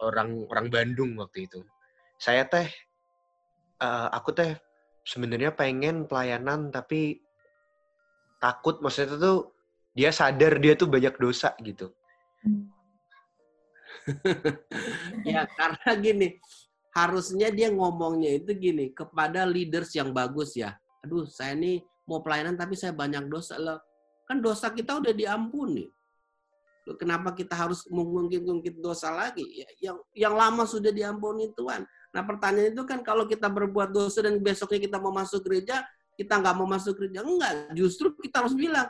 [0.01, 1.61] Orang orang Bandung waktu itu.
[2.17, 2.69] Saya teh
[3.81, 4.57] uh, aku teh
[5.05, 7.21] sebenarnya pengen pelayanan tapi
[8.41, 9.53] takut maksudnya tuh
[9.93, 11.93] dia sadar dia tuh banyak dosa gitu.
[15.29, 16.27] ya karena gini,
[16.95, 20.73] harusnya dia ngomongnya itu gini kepada leaders yang bagus ya.
[21.01, 23.81] Aduh, saya ini mau pelayanan tapi saya banyak dosa loh.
[24.29, 25.89] Kan dosa kita udah diampuni.
[26.97, 29.45] Kenapa kita harus mengungkit-ungkit dosa lagi?
[29.53, 31.85] Ya, yang yang lama sudah diampuni Tuhan.
[32.11, 35.85] Nah pertanyaan itu kan kalau kita berbuat dosa dan besoknya kita mau masuk gereja,
[36.17, 37.21] kita nggak mau masuk gereja.
[37.21, 38.89] Enggak, justru kita harus bilang,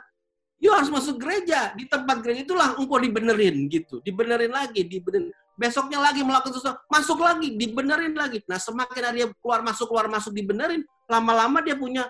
[0.62, 1.74] You harus masuk gereja.
[1.74, 3.98] Di tempat gereja itulah engkau dibenerin gitu.
[3.98, 5.34] Dibenerin lagi, dibenerin.
[5.58, 8.38] Besoknya lagi melakukan sesuatu, masuk lagi, dibenerin lagi.
[8.46, 12.08] Nah, semakin dia keluar masuk keluar masuk dibenerin, lama-lama dia punya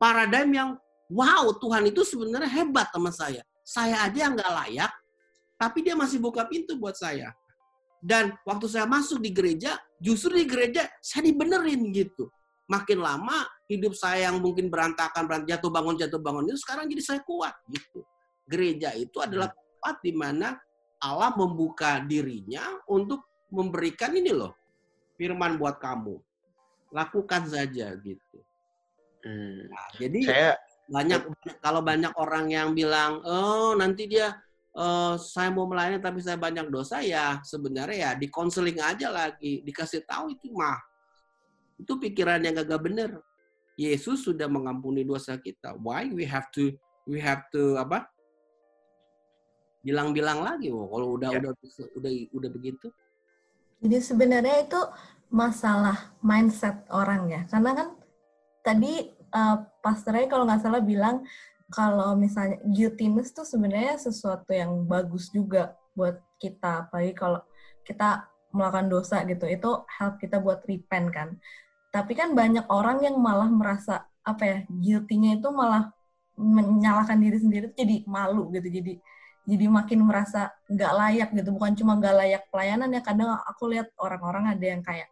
[0.00, 0.70] paradigm yang
[1.12, 3.44] wow, Tuhan itu sebenarnya hebat sama saya.
[3.60, 4.92] Saya aja nggak layak,
[5.60, 7.36] tapi dia masih buka pintu buat saya.
[8.00, 12.28] Dan waktu saya masuk di gereja, justru di gereja saya dibenerin gitu
[12.64, 17.02] makin lama hidup saya yang mungkin berantakan, berantakan jatuh bangun jatuh bangun itu sekarang jadi
[17.04, 18.00] saya kuat gitu.
[18.44, 19.56] Gereja itu adalah hmm.
[19.56, 20.48] tempat di mana
[21.00, 24.52] Allah membuka dirinya untuk memberikan ini loh
[25.16, 26.16] firman buat kamu.
[26.94, 28.38] Lakukan saja gitu.
[29.26, 29.66] Hmm.
[29.66, 30.50] Nah, jadi saya
[30.86, 31.20] banyak
[31.58, 34.36] kalau banyak orang yang bilang, "Oh, nanti dia
[34.78, 39.64] uh, saya mau melayani tapi saya banyak dosa ya." Sebenarnya ya di konseling aja lagi,
[39.66, 40.78] dikasih tahu itu mah
[41.80, 43.10] itu pikiran yang gak benar.
[43.74, 45.74] Yesus sudah mengampuni dosa kita.
[45.82, 46.70] Why we have to
[47.10, 48.06] we have to apa?
[49.84, 51.38] Bilang-bilang lagi, oh, kalau udah ya.
[51.42, 51.52] udah
[51.98, 52.88] udah udah begitu.
[53.84, 54.80] Jadi sebenarnya itu
[55.34, 57.42] masalah mindset orang ya.
[57.50, 57.88] Karena kan
[58.62, 61.26] tadi uh, pastornya kalau nggak salah bilang
[61.74, 66.86] kalau misalnya guiltiness tuh sebenarnya sesuatu yang bagus juga buat kita.
[66.86, 67.42] Apalagi kalau
[67.82, 71.28] kita melakukan dosa gitu, itu help kita buat repent kan.
[71.90, 75.92] Tapi kan banyak orang yang malah merasa apa ya guilty-nya itu malah
[76.34, 78.98] menyalahkan diri sendiri jadi malu gitu jadi
[79.44, 83.92] jadi makin merasa nggak layak gitu bukan cuma nggak layak pelayanan ya kadang aku lihat
[84.00, 85.06] orang-orang ada yang kayak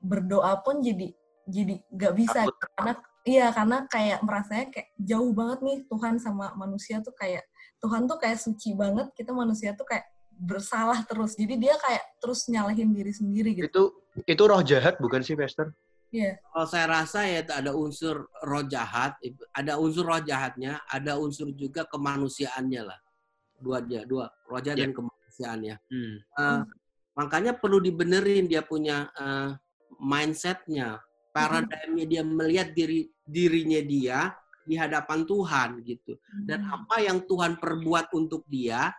[0.00, 1.12] berdoa pun jadi
[1.44, 2.66] jadi nggak bisa gitu.
[2.76, 2.92] karena
[3.28, 7.44] iya karena kayak merasanya kayak jauh banget nih Tuhan sama manusia tuh kayak
[7.80, 10.08] Tuhan tuh kayak suci banget kita manusia tuh kayak
[10.40, 13.84] bersalah terus jadi dia kayak terus nyalahin diri sendiri gitu itu
[14.24, 15.72] itu roh jahat bukan sih Pastor
[16.10, 16.42] Yeah.
[16.50, 19.14] Kalau saya rasa ya ada unsur roh jahat,
[19.54, 22.98] ada unsur roh jahatnya, ada unsur juga kemanusiaannya lah.
[23.54, 24.90] Dua dia, dua roh jahat yeah.
[24.90, 25.76] dan kemanusiaannya.
[25.86, 26.14] Hmm.
[26.34, 26.60] Uh,
[27.14, 29.54] makanya perlu dibenerin dia punya uh,
[30.00, 30.98] mindsetnya,
[31.30, 34.18] paradigmnya dia melihat diri dirinya dia
[34.64, 36.16] di hadapan Tuhan gitu.
[36.48, 36.74] Dan hmm.
[36.74, 38.90] apa yang Tuhan perbuat untuk dia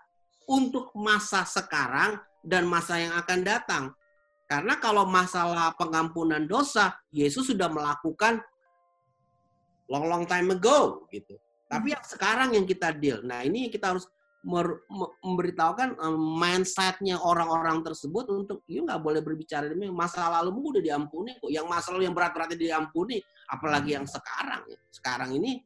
[0.45, 3.83] untuk masa sekarang dan masa yang akan datang
[4.51, 8.43] karena kalau masalah pengampunan dosa, Yesus sudah melakukan
[9.87, 11.39] long long time ago gitu.
[11.71, 13.23] Tapi yang sekarang yang kita deal.
[13.23, 14.03] Nah, ini kita harus
[14.41, 21.51] memberitahukan mindsetnya orang-orang tersebut untuk you nggak boleh berbicara demi masa lalu udah diampuni kok.
[21.53, 24.65] Yang masa lalu yang berat-beratnya diampuni, apalagi yang sekarang.
[24.89, 25.61] Sekarang ini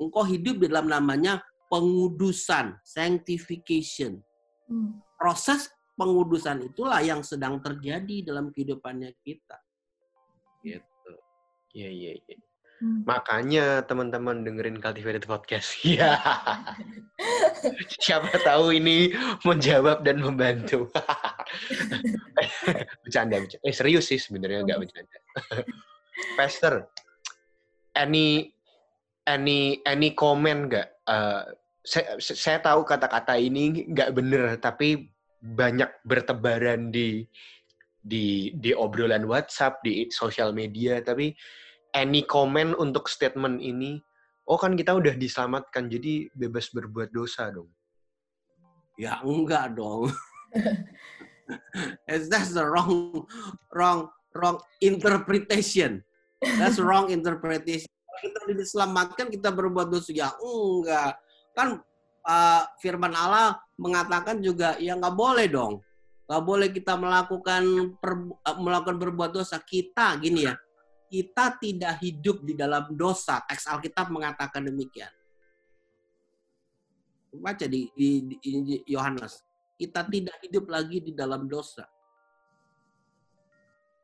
[0.00, 4.24] engkau hidup di dalam namanya pengudusan, sanctification.
[4.66, 5.00] Hmm.
[5.20, 9.60] Proses pengudusan itulah yang sedang terjadi dalam kehidupannya kita.
[10.64, 11.12] Gitu.
[11.76, 12.36] Iya, iya, iya.
[12.76, 13.08] Hmm.
[13.08, 15.76] Makanya teman-teman dengerin Cultivated Podcast.
[15.86, 16.20] Iya.
[18.04, 19.16] Siapa tahu ini
[19.48, 20.92] menjawab dan membantu.
[23.02, 23.64] bercanda, bercanda.
[23.64, 25.18] Eh serius sih sebenarnya nggak bercanda.
[26.36, 26.88] Pastor,
[27.96, 28.52] any
[29.24, 30.88] any any comment nggak?
[31.08, 31.48] Uh,
[31.80, 35.08] saya, saya tahu kata-kata ini nggak bener, tapi
[35.40, 37.24] banyak bertebaran di
[38.06, 41.32] di di obrolan WhatsApp, di sosial media, tapi
[41.96, 43.96] any comment untuk statement ini,
[44.44, 47.72] oh kan kita udah diselamatkan, jadi bebas berbuat dosa dong.
[49.00, 50.12] Ya enggak dong.
[52.08, 53.24] That's the wrong
[53.72, 56.04] wrong wrong interpretation.
[56.40, 57.88] That's wrong interpretation.
[58.16, 61.20] Kita diselamatkan kita berbuat dosa ya enggak.
[61.52, 61.80] Kan
[62.24, 65.84] uh, firman Allah mengatakan juga ya nggak boleh dong.
[66.26, 67.62] Nggak boleh kita melakukan
[68.00, 70.56] per, uh, melakukan berbuat dosa kita gini ya.
[71.16, 73.40] Kita tidak hidup di dalam dosa.
[73.40, 75.08] Teks Alkitab mengatakan demikian.
[77.32, 78.52] Baca di, di, di
[78.84, 79.40] Yohanes.
[79.80, 81.88] Kita tidak hidup lagi di dalam dosa.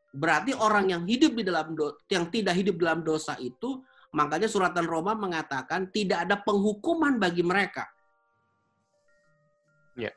[0.09, 3.85] Berarti orang yang hidup di dalam do, yang tidak hidup dalam dosa itu,
[4.17, 7.93] makanya suratan Roma mengatakan tidak ada penghukuman bagi mereka.
[10.01, 10.09] Ya.
[10.09, 10.17] Yeah.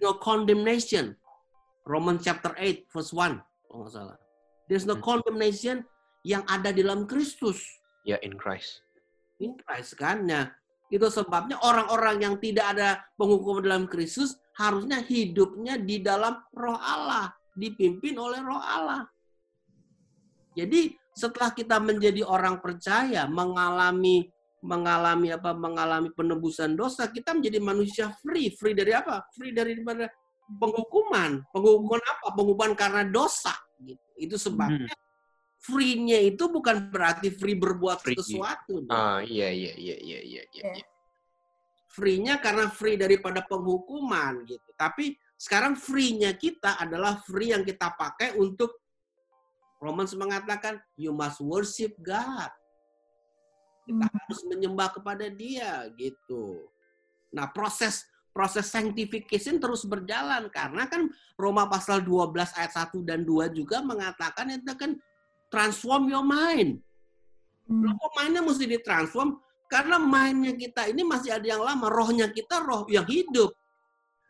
[0.00, 1.12] No condemnation.
[1.84, 3.36] Roman chapter 8 verse 1
[3.68, 4.16] kalau nggak salah.
[4.68, 5.04] There's no hmm.
[5.04, 5.82] condemnation
[6.22, 7.64] yang ada di dalam Kristus.
[8.04, 8.84] Ya, yeah, in Christ.
[9.40, 10.28] In Christ kan.
[10.28, 10.52] Nah,
[10.92, 17.32] itu sebabnya orang-orang yang tidak ada penghukuman dalam Kristus harusnya hidupnya di dalam roh Allah
[17.58, 19.02] dipimpin oleh Roh Allah.
[20.54, 24.30] Jadi setelah kita menjadi orang percaya, mengalami
[24.62, 25.50] mengalami apa?
[25.54, 28.54] Mengalami penebusan dosa, kita menjadi manusia free.
[28.54, 29.26] Free dari apa?
[29.34, 29.74] Free dari
[30.58, 31.50] penghukuman.
[31.50, 32.26] Penghukuman apa?
[32.34, 33.54] Penghukuman karena dosa.
[33.78, 34.06] Gitu.
[34.18, 35.06] Itu sebabnya hmm.
[35.62, 38.18] free-nya itu bukan berarti free berbuat free.
[38.18, 38.82] sesuatu.
[38.90, 40.64] Ah, iya iya iya iya iya iya.
[40.82, 40.86] iya.
[41.88, 44.70] Free-nya karena free daripada penghukuman gitu.
[44.78, 48.74] Tapi sekarang free-nya kita adalah free yang kita pakai untuk
[49.78, 52.50] Romans mengatakan you must worship God.
[53.86, 54.14] Kita hmm.
[54.14, 56.66] harus menyembah kepada Dia gitu.
[57.32, 58.04] Nah, proses
[58.38, 64.46] proses sanctification terus berjalan karena kan Roma pasal 12 ayat 1 dan 2 juga mengatakan
[64.54, 64.94] itu kan
[65.50, 66.78] transform your mind.
[67.66, 67.82] Hmm.
[67.82, 69.42] Loh, kok mindnya mesti ditransform?
[69.66, 73.50] Karena mindnya kita ini masih ada yang lama, rohnya kita roh yang hidup.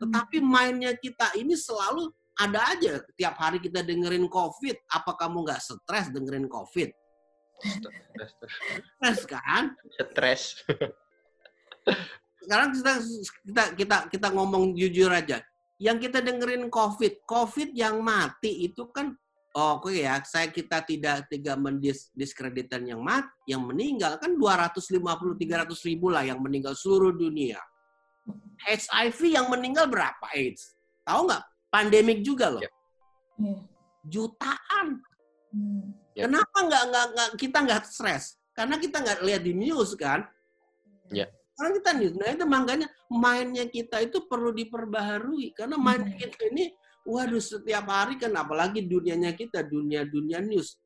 [0.01, 3.05] Tetapi mainnya kita ini selalu ada aja.
[3.13, 4.89] Tiap hari kita dengerin COVID.
[4.89, 6.89] Apa kamu nggak stres dengerin COVID?
[7.61, 9.77] Stres kan?
[10.01, 10.65] Stres.
[12.49, 12.93] Sekarang kita
[13.45, 15.37] kita kita kita ngomong jujur aja.
[15.77, 19.13] Yang kita dengerin COVID, COVID yang mati itu kan
[19.53, 24.97] oh, oke okay ya, saya kita tidak tidak mendiskreditkan yang mati, yang meninggal kan 250
[25.37, 27.61] 300 ribu lah yang meninggal seluruh dunia.
[28.65, 30.73] HIV yang meninggal berapa AIDS?
[31.05, 31.43] Tahu nggak?
[31.69, 32.65] Pandemik juga loh.
[32.65, 33.61] Yeah.
[34.09, 35.05] Jutaan.
[35.53, 35.93] Hmm.
[36.17, 36.25] Yeah.
[36.25, 38.41] Kenapa nggak nggak nggak kita nggak stres?
[38.57, 40.25] Karena kita nggak lihat di news kan?
[41.13, 41.29] Yeah.
[41.59, 42.13] Karena kita news.
[42.15, 46.15] Nah itu makanya mainnya kita itu perlu diperbaharui karena main hmm.
[46.15, 46.71] kita ini,
[47.03, 50.79] waduh setiap hari kan apalagi dunianya kita dunia dunia news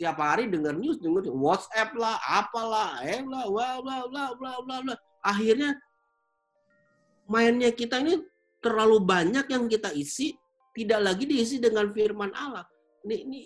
[0.00, 4.94] tiap hari dengar news, dengar WhatsApp lah, apalah, eh bla bla bla bla bla bla.
[5.20, 5.76] Akhirnya
[7.28, 8.16] mainnya kita ini
[8.64, 10.32] terlalu banyak yang kita isi,
[10.72, 12.64] tidak lagi diisi dengan firman Allah.
[13.04, 13.40] Ini, ini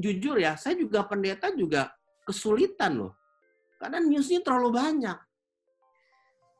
[0.00, 1.92] jujur ya, saya juga pendeta juga
[2.24, 3.12] kesulitan loh.
[3.76, 5.18] Karena newsnya terlalu banyak.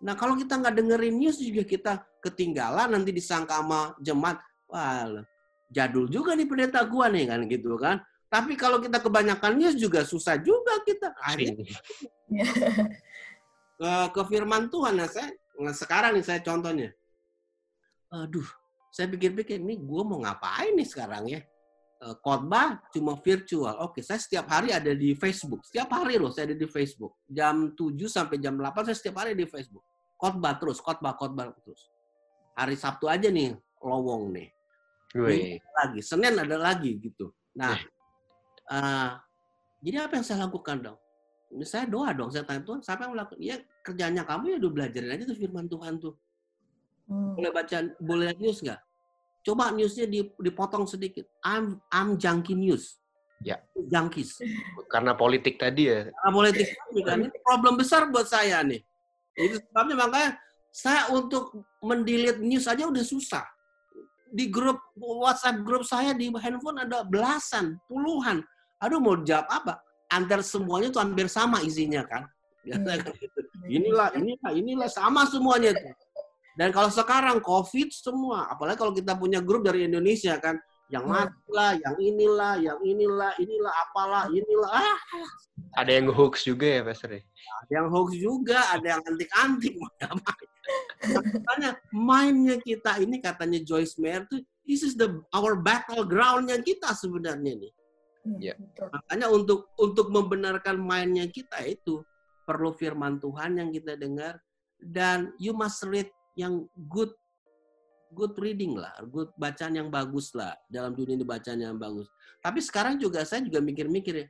[0.02, 5.22] Nah kalau kita nggak dengerin news juga kita ketinggalan nanti disangka sama jemaat, wah
[5.70, 8.02] jadul juga nih pendeta gua nih kan gitu kan.
[8.26, 11.12] Tapi kalau kita kebanyakan news juga susah juga kita.
[11.20, 11.68] Akhirnya
[13.78, 14.96] ke, ke firman Tuhan.
[14.96, 15.28] Nah, saya
[15.60, 16.90] Nah, sekarang nih saya contohnya.
[18.12, 18.44] Aduh,
[18.92, 21.40] saya pikir-pikir ini gue mau ngapain nih sekarang ya?
[22.02, 23.78] Eh, khotbah cuma virtual.
[23.84, 25.64] Oke, saya setiap hari ada di Facebook.
[25.68, 27.20] Setiap hari loh saya ada di Facebook.
[27.28, 29.84] Jam 7 sampai jam 8 saya setiap hari di Facebook.
[30.22, 31.90] Khotbah terus, khotbah, khotbah terus.
[32.54, 34.48] Hari Sabtu aja nih lowong nih.
[35.18, 35.58] Wih.
[35.58, 37.34] Lagi, Senin ada lagi gitu.
[37.58, 37.74] Nah,
[38.70, 39.18] uh,
[39.82, 40.98] jadi apa yang saya lakukan dong?
[41.68, 43.40] saya doa dong, saya tanya Tuhan, siapa yang melakukan?
[43.44, 46.16] Ya kerjanya kamu ya udah belajarin aja tuh firman Tuhan tuh.
[47.04, 47.36] Hmm.
[47.36, 48.80] Boleh baca, boleh lihat news nggak?
[49.42, 50.06] Coba newsnya
[50.38, 51.28] dipotong sedikit.
[51.44, 52.96] I'm I'm junkie news.
[53.42, 53.58] Ya.
[53.74, 54.38] Junkies.
[54.86, 56.08] Karena politik tadi ya.
[56.08, 57.18] Karena politik tadi kan.
[57.26, 58.80] Ini problem besar buat saya nih.
[59.36, 60.30] Itu sebabnya makanya
[60.72, 63.44] saya untuk mendelete news aja udah susah.
[64.32, 68.40] Di grup WhatsApp grup saya di handphone ada belasan, puluhan.
[68.80, 69.76] Aduh mau jawab apa?
[70.12, 72.28] antar semuanya tuh hampir sama isinya kan.
[72.68, 73.10] Kan gitu.
[73.66, 75.90] Inilah, inilah, inilah sama semuanya tuh.
[76.54, 80.60] Dan kalau sekarang COVID semua, apalagi kalau kita punya grup dari Indonesia kan,
[80.92, 81.14] yang hmm.
[81.16, 84.70] mati lah, yang inilah, yang inilah, inilah, apalah, inilah.
[84.76, 84.98] Ah.
[85.80, 87.16] Ada yang hoax juga ya, Pastor?
[87.16, 89.74] Ada yang hoax juga, ada yang antik-antik.
[91.34, 97.56] Makanya mainnya kita ini katanya Joyce Meyer tuh, this is the our battlegroundnya kita sebenarnya
[97.56, 97.72] nih.
[98.38, 98.54] Ya.
[98.78, 102.04] Makanya untuk untuk membenarkan mainnya kita itu
[102.46, 104.38] perlu firman Tuhan yang kita dengar
[104.78, 106.06] dan you must read
[106.38, 107.10] yang good
[108.12, 112.06] good reading lah, good bacaan yang bagus lah dalam dunia ini bacaan yang bagus.
[112.44, 114.26] Tapi sekarang juga saya juga mikir-mikir ya.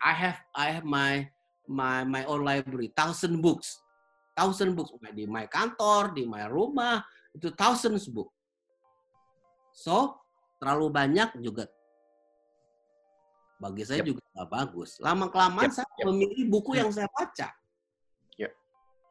[0.00, 1.28] I have I have my
[1.68, 3.82] my my own library, thousand books,
[4.32, 7.04] thousand books di my kantor, di my rumah
[7.36, 8.32] itu thousands book.
[9.74, 10.18] So
[10.58, 11.68] terlalu banyak juga
[13.60, 14.16] bagi saya yep.
[14.16, 14.90] juga nggak bagus.
[15.04, 15.76] Lama kelamaan yep.
[15.76, 16.06] saya yep.
[16.08, 17.59] memilih buku yang saya baca.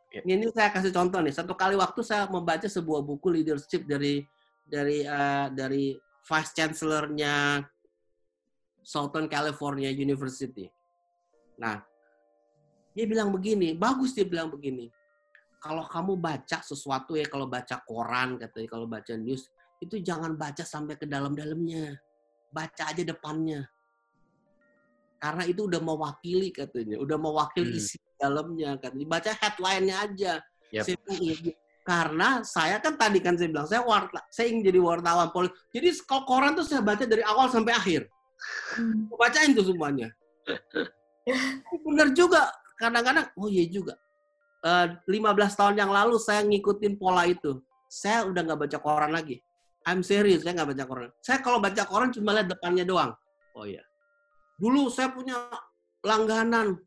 [0.10, 0.24] Yep.
[0.26, 1.34] Ini saya kasih contoh nih.
[1.34, 4.26] Satu kali waktu saya membaca sebuah buku leadership dari
[4.66, 5.94] dari uh, dari
[6.26, 7.62] vice chancellor-nya
[8.82, 10.66] Southern California University.
[11.62, 11.78] Nah,
[12.98, 14.90] dia bilang begini, bagus dia bilang begini.
[15.60, 19.46] Kalau kamu baca sesuatu ya, kalau baca koran katanya, kalau baca news,
[19.78, 22.00] itu jangan baca sampai ke dalam-dalamnya.
[22.50, 23.70] Baca aja depannya
[25.20, 27.80] karena itu udah mewakili katanya, udah mewakili hmm.
[27.84, 28.92] isi dalamnya kan.
[28.94, 30.34] Dibaca headline-nya aja.
[30.76, 30.84] Yep.
[30.86, 30.98] Saya
[31.90, 35.58] karena saya kan tadi kan saya bilang saya warta, saya ingin jadi wartawan politik.
[35.74, 38.06] Jadi kalau koran tuh saya baca dari awal sampai akhir.
[38.78, 39.10] Hmm.
[39.10, 40.14] Bacain tuh semuanya.
[41.88, 42.54] Bener juga.
[42.78, 43.98] Kadang-kadang, oh iya juga.
[44.64, 47.60] Uh, eh, 15 tahun yang lalu saya ngikutin pola itu.
[47.90, 49.42] Saya udah nggak baca koran lagi.
[49.88, 51.10] I'm serious, saya nggak baca koran.
[51.20, 53.12] Saya kalau baca koran cuma lihat depannya doang.
[53.58, 53.82] Oh iya,
[54.60, 55.36] Dulu saya punya
[56.06, 56.80] langganan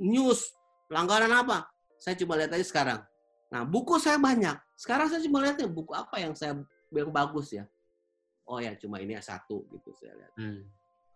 [0.00, 0.52] news,
[0.88, 1.68] langganan apa?
[2.00, 3.00] Saya coba lihat aja sekarang.
[3.48, 4.56] Nah, buku saya banyak.
[4.76, 6.56] Sekarang saya cuma lihatnya buku apa yang saya
[6.92, 7.64] yang bagus ya.
[8.48, 10.32] Oh ya, cuma ini satu gitu saya lihat.
[10.40, 10.60] Hmm.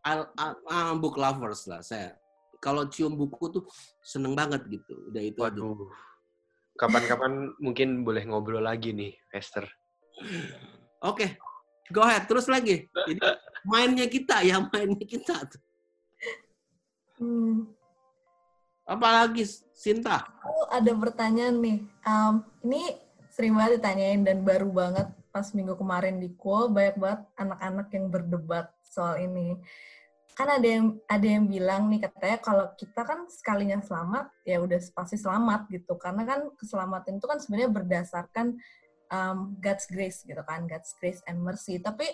[0.02, 2.16] I'll, I'll, I'll book lovers lah saya.
[2.62, 3.64] Kalau cium buku tuh
[4.02, 5.10] seneng banget gitu.
[5.10, 5.40] Udah itu.
[5.40, 5.90] Waduh.
[6.78, 9.68] Kapan-kapan mungkin boleh ngobrol lagi nih, Esther.
[10.22, 10.56] Oke,
[11.02, 11.30] okay.
[11.90, 12.24] go ahead.
[12.30, 12.86] Terus lagi.
[12.86, 13.18] Jadi
[13.66, 15.62] mainnya kita ya, mainnya kita tuh.
[17.22, 17.70] Hmm.
[18.92, 20.20] Apalagi Sinta?
[20.44, 21.78] Aku ada pertanyaan nih.
[22.04, 22.92] Um, ini
[23.32, 28.06] sering banget ditanyain dan baru banget pas minggu kemarin di Kuo banyak banget anak-anak yang
[28.12, 29.56] berdebat soal ini.
[30.36, 34.80] Kan ada yang ada yang bilang nih katanya kalau kita kan sekalinya selamat ya udah
[34.92, 35.96] pasti selamat gitu.
[35.96, 38.46] Karena kan keselamatan itu kan sebenarnya berdasarkan
[39.08, 41.80] um, God's grace gitu kan, God's grace and mercy.
[41.80, 42.04] Tapi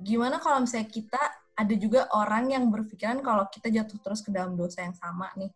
[0.00, 1.20] gimana kalau misalnya kita
[1.52, 5.52] ada juga orang yang berpikiran kalau kita jatuh terus ke dalam dosa yang sama nih,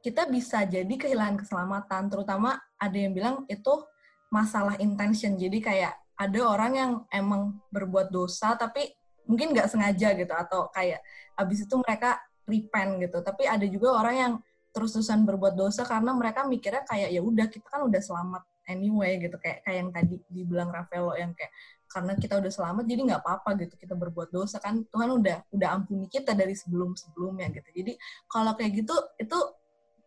[0.00, 2.08] kita bisa jadi kehilangan keselamatan.
[2.08, 3.84] Terutama ada yang bilang itu
[4.32, 5.36] masalah intention.
[5.36, 8.92] Jadi kayak ada orang yang emang berbuat dosa tapi
[9.24, 11.00] mungkin nggak sengaja gitu atau kayak
[11.36, 13.18] abis itu mereka repent gitu.
[13.20, 14.32] Tapi ada juga orang yang
[14.70, 19.34] terus-terusan berbuat dosa karena mereka mikirnya kayak ya udah kita kan udah selamat anyway gitu
[19.42, 21.50] kayak kayak yang tadi dibilang Rafaelo yang kayak
[21.90, 25.68] karena kita udah selamat jadi nggak apa-apa gitu kita berbuat dosa kan Tuhan udah udah
[25.74, 27.98] ampuni kita dari sebelum sebelumnya gitu jadi
[28.30, 29.38] kalau kayak gitu itu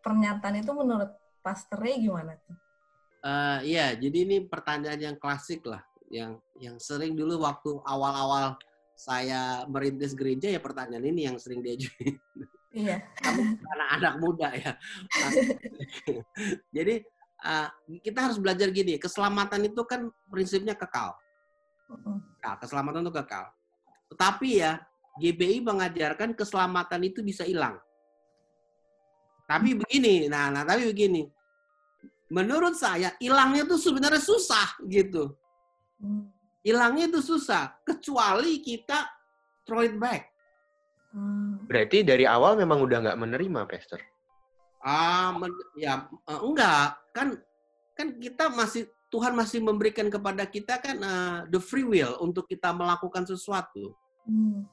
[0.03, 2.55] pernyataan itu menurut Pastor Ray gimana tuh?
[3.23, 5.79] Uh, iya jadi ini pertanyaan yang klasik lah
[6.11, 8.59] yang yang sering dulu waktu awal-awal
[8.93, 12.19] saya merintis gereja ya pertanyaan ini yang sering diajuin.
[12.73, 13.05] Iya.
[13.69, 14.73] anak-anak muda ya.
[16.75, 17.05] jadi
[17.45, 17.69] uh,
[18.01, 21.13] kita harus belajar gini, keselamatan itu kan prinsipnya kekal.
[22.41, 23.45] Nah, keselamatan itu kekal.
[24.09, 24.81] Tetapi ya,
[25.21, 27.77] GBI mengajarkan keselamatan itu bisa hilang.
[29.53, 31.29] Tapi begini, nah, nah tapi begini.
[32.33, 35.37] Menurut saya, hilangnya itu sebenarnya susah gitu.
[36.65, 39.05] Hilangnya itu susah, kecuali kita
[39.61, 40.33] throw it back.
[41.13, 41.69] Mm.
[41.69, 44.01] Berarti dari awal memang udah nggak menerima, Pastor?
[44.81, 46.97] Ah, men, ya uh, enggak.
[47.13, 47.37] Kan
[47.93, 52.73] kan kita masih Tuhan masih memberikan kepada kita kan uh, the free will untuk kita
[52.73, 53.93] melakukan sesuatu.
[54.25, 54.65] Hmm.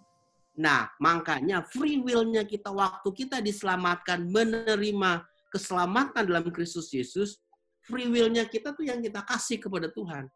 [0.58, 7.38] Nah, makanya free will-nya kita waktu kita diselamatkan menerima keselamatan dalam Kristus Yesus,
[7.86, 10.26] free will-nya kita tuh yang kita kasih kepada Tuhan.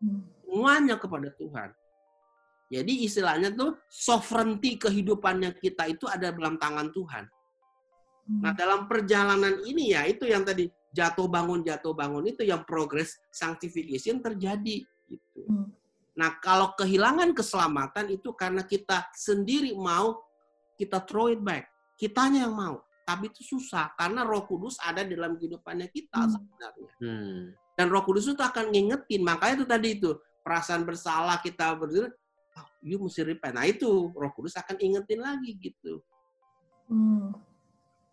[0.00, 0.24] Hmm.
[0.44, 1.70] Semuanya kepada Tuhan.
[2.68, 7.24] Jadi istilahnya tuh sovereignty kehidupannya kita itu ada dalam tangan Tuhan.
[8.28, 8.60] Nah, hmm.
[8.60, 14.20] dalam perjalanan ini ya itu yang tadi jatuh bangun jatuh bangun itu yang progress sanctification
[14.20, 15.40] terjadi gitu.
[15.48, 15.72] Hmm.
[16.18, 20.18] Nah, kalau kehilangan keselamatan itu karena kita sendiri mau
[20.74, 21.70] kita throw it back.
[21.94, 22.82] Kitanya yang mau.
[23.06, 26.30] Tapi itu susah karena Roh Kudus ada dalam kehidupannya kita hmm.
[26.34, 26.90] sebenarnya.
[27.00, 27.40] Hmm.
[27.78, 29.22] Dan Roh Kudus itu akan ngingetin.
[29.22, 30.10] Makanya itu tadi itu
[30.42, 32.10] perasaan bersalah kita berdiri,
[32.58, 33.54] oh, you mesti repent.
[33.54, 36.02] Nah itu Roh Kudus akan ingetin lagi gitu.
[36.90, 37.30] Hmm.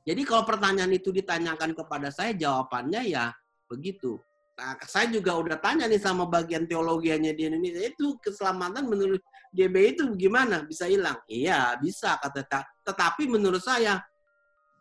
[0.05, 3.33] Jadi kalau pertanyaan itu ditanyakan kepada saya, jawabannya ya
[3.65, 4.21] begitu.
[4.55, 9.19] Nah, saya juga udah tanya nih sama bagian teologianya di Indonesia, itu keselamatan menurut
[9.51, 10.63] GB itu gimana?
[10.63, 11.19] Bisa hilang?
[11.27, 13.99] Iya, bisa kata Tetapi menurut saya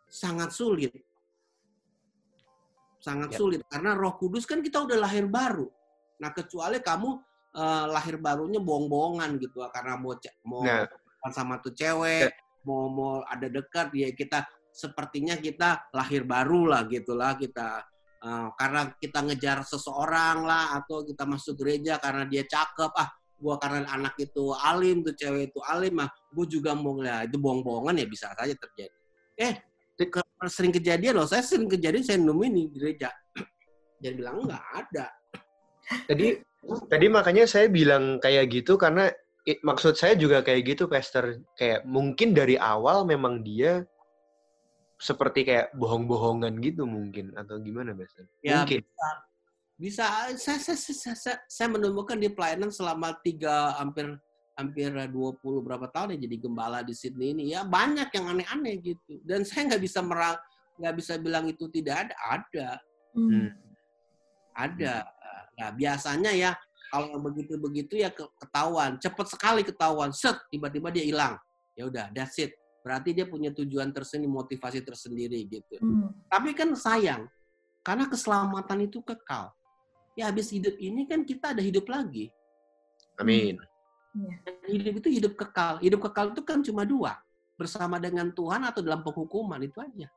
[0.07, 0.93] sangat sulit.
[3.05, 3.37] sangat ya.
[3.37, 5.69] sulit karena Roh Kudus kan kita udah lahir baru.
[6.17, 7.09] Nah kecuali kamu
[7.53, 10.89] uh, lahir barunya bohong-bohongan gitu karena mau mau nah.
[11.29, 12.33] sama tuh cewek, ya.
[12.65, 17.85] mau mau ada dekat ya kita sepertinya kita lahir baru lah gitulah kita
[18.25, 22.91] uh, karena kita ngejar seseorang lah atau kita masuk gereja karena dia cakep.
[22.97, 27.27] Ah gua karena anak itu alim tuh cewek itu alim mah gue juga mau ngeliat
[27.27, 28.95] itu bohong-bohongan ya bisa saja terjadi.
[29.35, 29.53] Eh
[30.47, 33.11] sering kejadian loh saya sering kejadian saya nemuin di gereja.
[34.01, 35.05] Dia bilang nggak ada.
[36.09, 36.41] Tadi
[36.89, 39.11] tadi makanya saya bilang kayak gitu karena
[39.45, 41.39] it, maksud saya juga kayak gitu Pastor.
[41.59, 43.85] Kayak mungkin dari awal memang dia
[44.95, 48.79] seperti kayak bohong-bohongan gitu mungkin atau gimana Pastor ya, mungkin.
[48.79, 49.07] bisa,
[49.75, 50.05] bisa
[50.39, 54.15] saya, saya, saya, saya, saya menemukan di pelayanan selama tiga hampir
[54.55, 55.11] hampir 20
[55.67, 57.43] berapa tahun ya jadi gembala di Sydney ini.
[57.51, 59.19] Ya banyak yang aneh-aneh gitu.
[59.27, 60.39] Dan saya nggak bisa merang
[60.79, 62.67] nggak bisa bilang itu tidak ada ada.
[63.15, 63.51] Hmm.
[64.55, 65.03] ada.
[65.59, 66.51] Nah biasanya ya
[66.87, 68.95] kalau yang begitu-begitu ya ketahuan.
[68.95, 70.15] Cepet sekali ketahuan.
[70.15, 71.35] Set tiba-tiba dia hilang.
[71.75, 72.55] Ya udah that's it
[72.85, 76.29] berarti dia punya tujuan tersendiri motivasi tersendiri gitu hmm.
[76.29, 77.25] tapi kan sayang
[77.81, 79.49] karena keselamatan itu kekal
[80.15, 82.31] ya habis hidup ini kan kita ada hidup lagi.
[83.19, 83.59] Amin.
[83.59, 83.67] Ya.
[84.71, 85.83] Hidup itu hidup kekal.
[85.83, 87.19] Hidup kekal itu kan cuma dua.
[87.59, 90.07] Bersama dengan Tuhan atau dalam penghukuman, itu aja.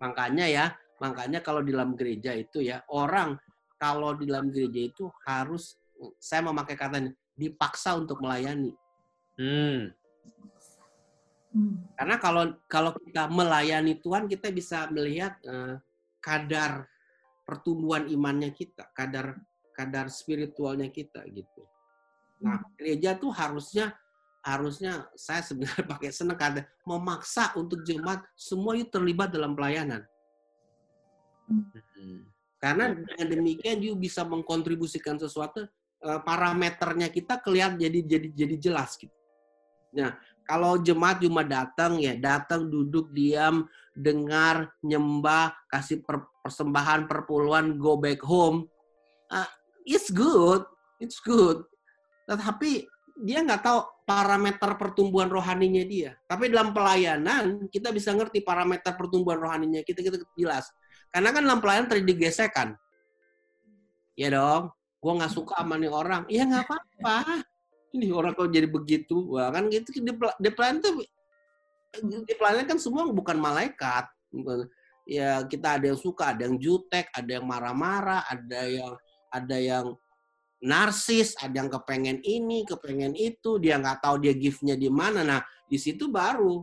[0.00, 0.64] Makanya ya,
[1.00, 3.36] makanya kalau di dalam gereja itu ya, orang
[3.76, 5.76] kalau di dalam gereja itu harus,
[6.20, 8.72] saya memakai kata dipaksa untuk melayani.
[9.36, 9.92] Hmm.
[11.56, 11.96] Hmm.
[11.96, 15.80] Karena kalau kalau kita melayani Tuhan, kita bisa melihat uh,
[16.20, 16.84] kadar
[17.48, 19.40] pertumbuhan imannya kita, kadar
[19.72, 21.64] kadar spiritualnya kita gitu.
[22.44, 22.76] Nah, hmm.
[22.76, 23.96] gereja tuh harusnya
[24.46, 30.06] harusnya saya sebenarnya pakai senang kata memaksa untuk jemaat semua itu terlibat dalam pelayanan.
[31.50, 32.22] Hmm.
[32.56, 35.66] Karena dengan demikian you bisa mengkontribusikan sesuatu
[36.02, 39.12] eh, parameternya kita kelihatan jadi jadi jadi jelas gitu.
[39.94, 47.76] Nah, kalau jemaat cuma datang ya datang duduk diam dengar nyembah kasih per, persembahan perpuluhan
[47.76, 48.70] go back home.
[49.26, 49.50] Uh,
[49.82, 50.62] it's good
[51.02, 51.66] it's good.
[52.26, 52.86] Tetapi
[53.16, 56.14] dia nggak tahu parameter pertumbuhan rohaninya dia.
[56.28, 60.68] Tapi dalam pelayanan kita bisa ngerti parameter pertumbuhan rohaninya kita kita jelas.
[61.10, 62.76] Karena kan dalam pelayanan terjadi gesekan
[64.16, 66.22] ya dong gue nggak suka sama nih orang.
[66.26, 67.44] Ya nggak apa-apa
[67.96, 69.90] ini orang kok jadi begitu wah kan gitu.
[70.00, 70.92] Di, di pelayanan tuh
[72.04, 74.06] di pelayanan kan semua bukan malaikat.
[75.06, 78.92] Ya kita ada yang suka ada yang jutek ada yang marah-marah ada yang
[79.30, 79.86] ada yang
[80.60, 83.56] narsis ada yang kepengen ini kepengen itu.
[83.56, 85.24] Dia nggak tahu dia giftnya di mana.
[85.24, 86.60] Nah di situ baru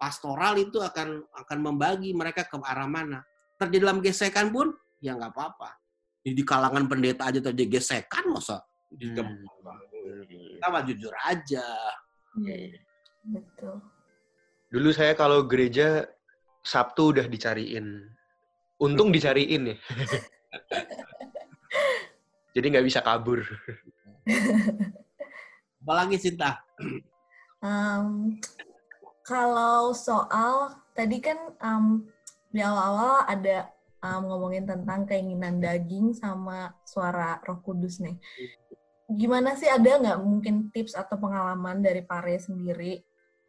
[0.00, 3.20] pastoral itu akan akan membagi mereka ke arah mana.
[3.60, 4.72] Terjadi dalam gesekan pun
[5.04, 5.76] ya nggak apa-apa.
[6.24, 8.64] Di kalangan pendeta aja terjadi gesekan masa
[9.00, 9.93] hmm
[10.28, 11.64] kita mah jujur aja.
[12.36, 12.68] Hmm.
[13.24, 13.80] Betul.
[14.68, 16.04] Dulu saya kalau gereja
[16.64, 18.04] Sabtu udah dicariin.
[18.80, 19.76] Untung dicariin ya.
[22.54, 23.40] Jadi nggak bisa kabur.
[25.84, 26.64] Apalagi Cinta?
[27.60, 28.40] Um,
[29.24, 32.04] kalau soal tadi kan um,
[32.52, 33.74] di awal-awal ada
[34.04, 38.20] um, ngomongin tentang keinginan daging sama suara Roh Kudus nih
[39.10, 39.68] gimana sih?
[39.68, 43.00] Ada nggak mungkin tips atau pengalaman dari Pare sendiri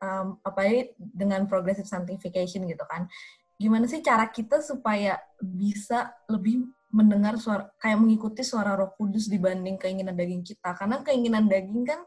[0.04, 3.08] um, apa dengan progressive sanctification gitu kan?
[3.56, 9.80] Gimana sih cara kita supaya bisa lebih mendengar suara kayak mengikuti suara Roh Kudus dibanding
[9.80, 10.76] keinginan daging kita?
[10.76, 12.00] Karena keinginan daging kan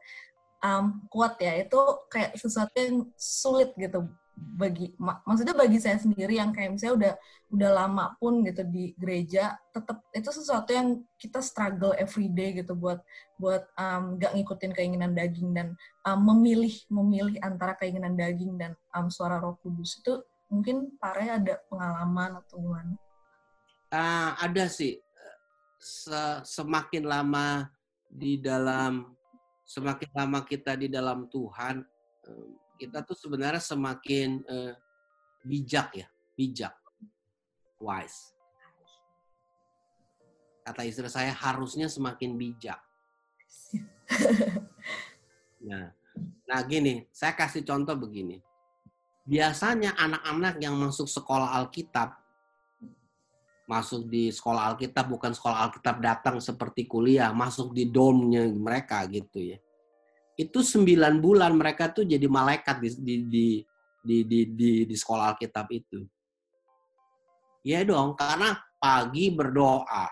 [0.65, 1.81] um, kuat ya itu
[2.13, 4.07] kayak sesuatu yang sulit gitu
[4.39, 7.15] bagi mak maksudnya bagi saya sendiri yang kayak misalnya udah
[7.55, 12.75] udah lama pun gitu di gereja tetap itu sesuatu yang kita struggle every day gitu
[12.79, 13.03] buat
[13.39, 15.75] buat um, gak ngikutin keinginan daging dan
[16.07, 21.61] um, memilih memilih antara keinginan daging dan um, suara Roh Kudus itu mungkin pare ada
[21.69, 22.95] pengalaman atau gimana?
[23.89, 25.01] Uh, ada sih
[25.79, 27.71] Se semakin lama
[28.11, 29.15] di dalam
[29.63, 31.87] semakin lama kita di dalam Tuhan
[32.79, 34.73] kita tuh sebenarnya semakin uh,
[35.43, 36.07] bijak ya,
[36.39, 36.75] bijak,
[37.83, 38.33] wise.
[40.63, 42.79] Kata istri saya harusnya semakin bijak.
[45.59, 45.91] Nah,
[46.47, 48.39] nah gini, saya kasih contoh begini.
[49.27, 52.15] Biasanya anak-anak yang masuk sekolah Alkitab,
[53.67, 59.51] masuk di sekolah Alkitab bukan sekolah Alkitab datang seperti kuliah, masuk di domnya mereka gitu
[59.53, 59.59] ya
[60.39, 63.47] itu sembilan bulan mereka tuh jadi malaikat di di di
[63.99, 66.07] di di, di, di sekolah Alkitab itu.
[67.67, 70.07] Ya dong, karena pagi berdoa,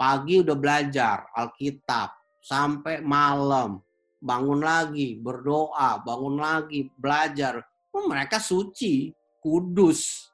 [0.00, 3.84] pagi udah belajar Alkitab, sampai malam
[4.18, 7.60] bangun lagi berdoa, bangun lagi belajar.
[7.92, 9.12] Oh, mereka suci,
[9.44, 10.32] kudus,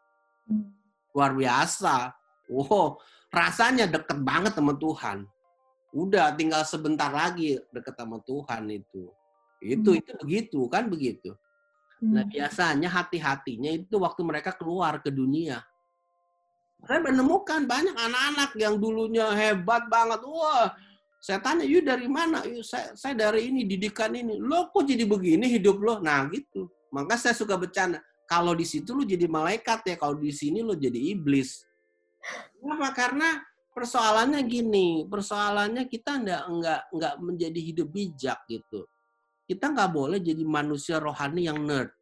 [1.10, 2.14] luar biasa.
[2.46, 3.02] Wow,
[3.34, 5.26] rasanya deket banget sama Tuhan.
[5.90, 9.10] Udah tinggal sebentar lagi deket sama Tuhan itu.
[9.64, 11.32] Itu itu begitu kan begitu.
[12.04, 12.32] Nah hmm.
[12.36, 15.64] biasanya hati-hatinya itu waktu mereka keluar ke dunia.
[16.84, 20.20] Saya menemukan banyak anak-anak yang dulunya hebat banget.
[20.20, 20.68] Wah,
[21.16, 22.44] saya tanya, yuk dari mana?
[22.44, 24.36] Yuk, saya, saya dari ini, didikan ini.
[24.36, 26.04] Lo kok jadi begini hidup lo?
[26.04, 26.68] Nah gitu.
[26.92, 28.04] Maka saya suka bercanda.
[28.28, 31.64] Kalau di situ lo jadi malaikat ya, kalau di sini lo jadi iblis.
[32.60, 32.92] Kenapa?
[32.92, 33.40] Karena
[33.72, 38.84] persoalannya gini, persoalannya kita nggak nggak nggak menjadi hidup bijak gitu
[39.54, 41.94] kita nggak boleh jadi manusia rohani yang nerd.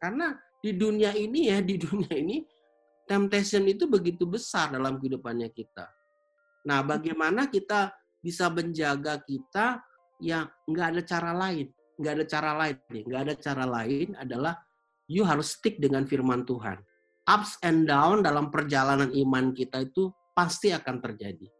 [0.00, 0.32] Karena
[0.64, 2.40] di dunia ini ya, di dunia ini
[3.04, 5.92] temptation itu begitu besar dalam kehidupannya kita.
[6.64, 9.84] Nah, bagaimana kita bisa menjaga kita
[10.24, 11.68] yang nggak ada cara lain,
[12.00, 14.54] nggak ada cara lain nih, nggak ada cara lain adalah
[15.04, 16.80] you harus stick dengan firman Tuhan.
[17.28, 21.59] Ups and down dalam perjalanan iman kita itu pasti akan terjadi.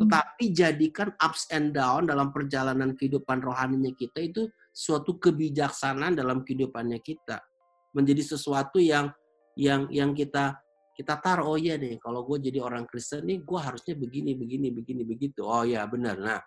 [0.00, 7.04] Tetapi jadikan ups and down dalam perjalanan kehidupan rohaninya kita itu suatu kebijaksanaan dalam kehidupannya
[7.04, 7.36] kita.
[7.92, 9.12] Menjadi sesuatu yang
[9.60, 10.56] yang yang kita
[10.96, 14.72] kita taruh oh iya nih kalau gue jadi orang Kristen nih gue harusnya begini begini
[14.72, 15.44] begini begitu.
[15.44, 16.16] Oh ya benar.
[16.16, 16.40] Nah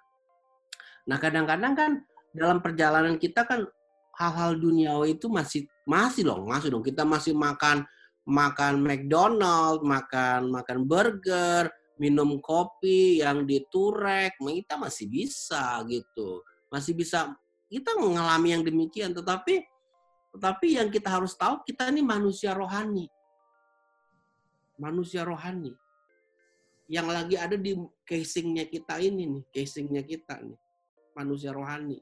[1.05, 1.91] nah kadang-kadang kan
[2.33, 3.69] dalam perjalanan kita kan
[4.17, 6.81] hal-hal duniawi itu masih masih loh masih dong.
[6.81, 7.85] Kita masih makan
[8.25, 16.41] makan McDonald makan makan burger minum kopi yang diturek, kita masih bisa gitu.
[16.73, 17.33] Masih bisa
[17.69, 19.65] kita mengalami yang demikian, tetapi
[20.33, 23.05] tetapi yang kita harus tahu kita ini manusia rohani.
[24.81, 25.77] Manusia rohani.
[26.89, 30.57] Yang lagi ada di casingnya kita ini nih, casingnya kita nih.
[31.13, 32.01] Manusia rohani.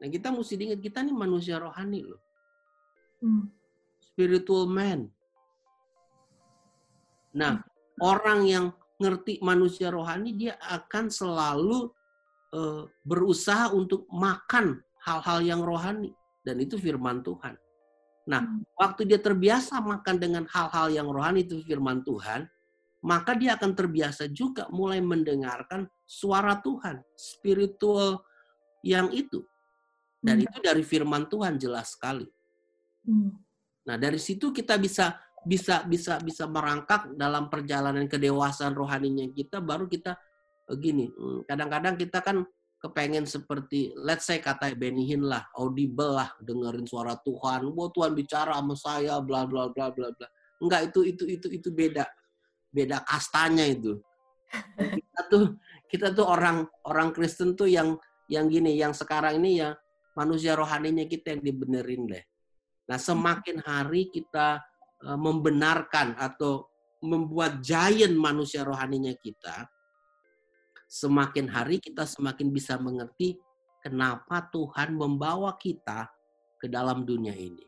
[0.00, 2.20] Nah kita mesti diingat kita ini manusia rohani loh.
[3.20, 3.46] Hmm.
[4.02, 5.06] Spiritual man.
[7.32, 8.00] Nah, hmm.
[8.02, 8.66] orang yang
[9.02, 11.90] ngerti manusia rohani, dia akan selalu
[12.54, 16.14] uh, berusaha untuk makan hal-hal yang rohani.
[16.42, 17.54] Dan itu firman Tuhan.
[18.26, 18.78] Nah, hmm.
[18.78, 22.46] waktu dia terbiasa makan dengan hal-hal yang rohani itu firman Tuhan,
[23.02, 28.22] maka dia akan terbiasa juga mulai mendengarkan suara Tuhan, spiritual
[28.86, 29.42] yang itu.
[30.22, 30.46] Dan hmm.
[30.46, 32.26] itu dari firman Tuhan jelas sekali.
[33.02, 33.34] Hmm.
[33.82, 39.90] Nah, dari situ kita bisa bisa bisa bisa merangkak dalam perjalanan kedewasaan rohaninya kita baru
[39.90, 40.14] kita
[40.70, 42.46] eh, gini hmm, kadang-kadang kita kan
[42.82, 48.14] kepengen seperti let's say kata Benny Hinn lah audible lah dengerin suara Tuhan wah Tuhan
[48.14, 50.26] bicara sama saya bla bla bla bla bla.
[50.62, 52.06] Enggak itu itu itu itu beda
[52.70, 53.98] beda kastanya itu.
[54.98, 55.44] Kita tuh
[55.88, 58.00] kita tuh orang orang Kristen tuh yang
[58.32, 59.76] yang gini yang sekarang ini ya
[60.16, 62.24] manusia rohaninya kita yang dibenerin deh.
[62.88, 64.60] Nah semakin hari kita
[65.02, 66.70] membenarkan atau
[67.02, 69.66] membuat giant manusia rohaninya kita,
[70.86, 73.40] semakin hari kita semakin bisa mengerti
[73.82, 76.06] kenapa Tuhan membawa kita
[76.60, 77.66] ke dalam dunia ini.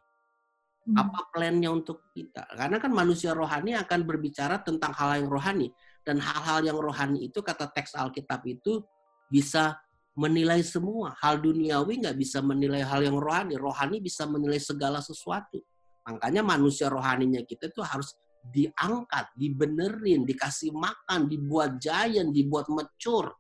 [0.85, 1.01] Hmm.
[1.01, 2.45] Apa plannya untuk kita?
[2.55, 5.73] Karena kan manusia rohani akan berbicara tentang hal yang rohani.
[6.05, 8.85] Dan hal-hal yang rohani itu, kata teks Alkitab itu,
[9.33, 9.81] bisa
[10.13, 11.17] menilai semua.
[11.19, 13.57] Hal duniawi nggak bisa menilai hal yang rohani.
[13.57, 15.65] Rohani bisa menilai segala sesuatu.
[16.05, 18.13] Makanya manusia rohaninya kita itu harus
[18.45, 23.33] diangkat, dibenerin, dikasih makan, dibuat giant, dibuat mature.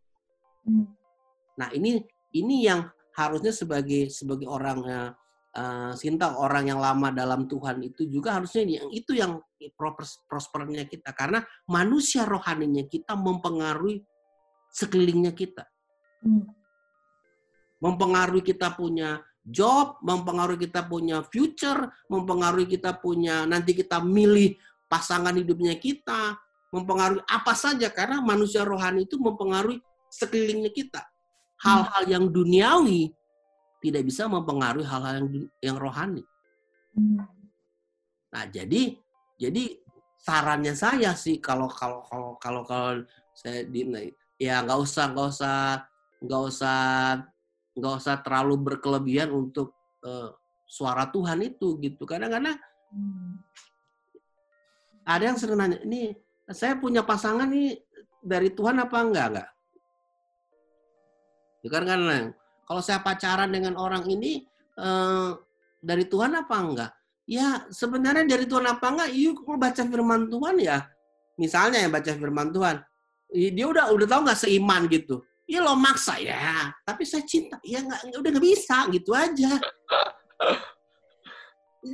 [0.64, 0.88] Hmm.
[1.60, 2.00] Nah ini
[2.32, 4.80] ini yang harusnya sebagai sebagai orang
[5.54, 9.38] uh, Sinta orang yang lama dalam Tuhan itu juga harusnya yang itu yang
[10.26, 14.02] prospernya kita karena manusia rohaninya kita mempengaruhi
[14.72, 15.68] sekelilingnya kita.
[16.24, 16.48] Hmm.
[17.78, 24.56] Mempengaruhi kita punya job, mempengaruhi kita punya future, mempengaruhi kita punya nanti kita milih
[24.88, 26.40] pasangan hidupnya kita,
[26.72, 29.78] mempengaruhi apa saja karena manusia rohani itu mempengaruhi
[30.08, 31.04] sekelilingnya kita.
[31.60, 33.12] Hal-hal yang duniawi
[33.84, 35.28] tidak bisa mempengaruhi hal-hal yang
[35.60, 36.24] yang rohani.
[38.32, 38.96] Nah, jadi
[39.36, 39.76] jadi
[40.24, 43.04] sarannya saya sih kalau kalau kalau kalau kalau
[43.36, 43.84] saya di
[44.40, 45.58] ya nggak usah nggak usah
[46.24, 46.80] nggak usah
[47.74, 49.74] nggak usah terlalu berkelebihan untuk
[50.06, 50.30] uh,
[50.64, 52.06] suara Tuhan itu gitu.
[52.06, 52.56] Kadang-kadang
[52.94, 53.32] hmm.
[55.04, 56.14] ada yang sering nanya, ini
[56.50, 57.82] saya punya pasangan nih
[58.24, 59.48] dari Tuhan apa enggak enggak?
[61.64, 62.16] Ya kan karena
[62.64, 64.44] kalau saya pacaran dengan orang ini
[64.78, 65.36] uh,
[65.82, 66.92] dari Tuhan apa enggak?
[67.24, 69.10] Ya sebenarnya dari Tuhan apa enggak?
[69.12, 70.84] Yuk baca firman Tuhan ya
[71.34, 72.76] misalnya yang baca firman Tuhan,
[73.34, 75.22] dia udah udah tahu nggak seiman gitu.
[75.54, 77.62] Ya lo maksa ya, tapi saya cinta.
[77.62, 79.54] Ya nggak udah nggak bisa gitu aja.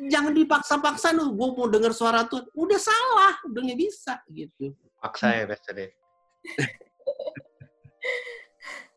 [0.09, 1.37] Jangan dipaksa-paksa lu.
[1.37, 2.49] Gue mau dengar suara Tuhan.
[2.57, 4.73] Udah salah, udah nggak bisa gitu.
[4.97, 5.77] Paksa ya Pastor.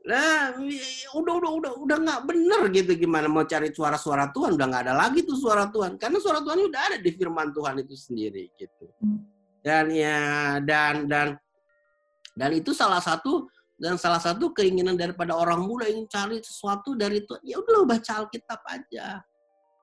[0.08, 0.56] Nah,
[1.20, 4.96] udah udah udah udah nggak bener gitu gimana mau cari suara-suara Tuhan udah nggak ada
[4.96, 8.88] lagi tuh suara Tuhan karena suara Tuhan udah ada di firman Tuhan itu sendiri gitu.
[9.60, 11.36] Dan ya dan dan
[12.32, 13.52] dan itu salah satu
[13.84, 18.12] dan salah satu keinginan daripada orang muda ingin cari sesuatu dari Tuhan ya udah baca
[18.24, 19.20] Alkitab aja.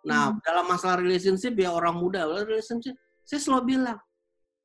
[0.08, 0.40] Nah hmm.
[0.40, 2.96] dalam masalah relationship ya orang muda relationship
[3.28, 4.00] saya selalu bilang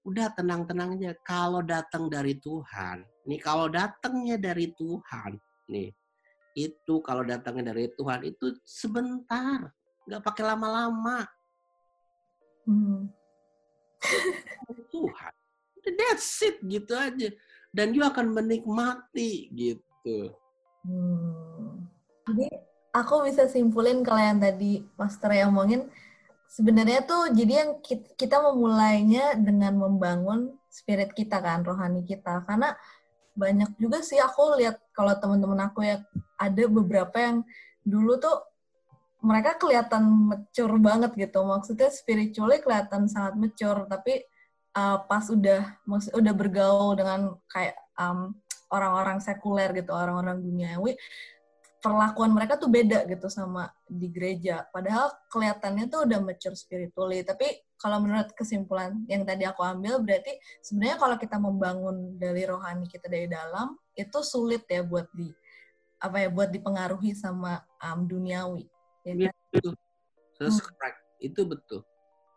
[0.06, 1.12] udah tenang-tenang aja.
[1.26, 5.36] Kalau datang dari Tuhan, nih kalau datangnya dari Tuhan,
[5.68, 5.92] nih
[6.56, 9.68] itu kalau datangnya dari Tuhan itu sebentar,
[10.08, 11.28] nggak pakai lama-lama.
[12.70, 13.12] Hmm.
[14.94, 15.34] Tuhan,
[15.98, 17.30] that's it gitu aja.
[17.76, 20.32] Dan you akan menikmati gitu.
[20.88, 21.91] Hmm.
[22.23, 22.47] Jadi
[22.95, 25.91] aku bisa simpulin kalau yang tadi Master yang ngomongin,
[26.47, 27.71] sebenarnya tuh jadi yang
[28.15, 32.47] kita memulainya dengan membangun spirit kita kan, rohani kita.
[32.47, 32.71] Karena
[33.36, 35.99] banyak juga sih aku lihat kalau teman-teman aku ya
[36.39, 37.43] ada beberapa yang
[37.84, 38.39] dulu tuh
[39.19, 41.43] mereka kelihatan mature banget gitu.
[41.43, 44.23] Maksudnya spiritually kelihatan sangat mature, tapi
[44.76, 45.80] uh, pas udah
[46.13, 48.36] udah bergaul dengan kayak um,
[48.69, 50.99] orang-orang sekuler gitu, orang-orang duniawi,
[51.80, 54.65] perlakuan mereka tuh beda gitu sama di gereja.
[54.73, 57.21] Padahal kelihatannya tuh udah mature spiritually.
[57.21, 57.45] Tapi
[57.78, 60.34] kalau menurut kesimpulan yang tadi aku ambil, berarti
[60.65, 65.30] sebenarnya kalau kita membangun dari rohani kita dari dalam, itu sulit ya buat di
[66.01, 68.65] apa ya buat dipengaruhi sama um, duniawi.
[69.05, 69.38] Ya, kan?
[69.53, 69.69] Itu,
[70.41, 70.91] hmm.
[71.21, 71.82] itu betul.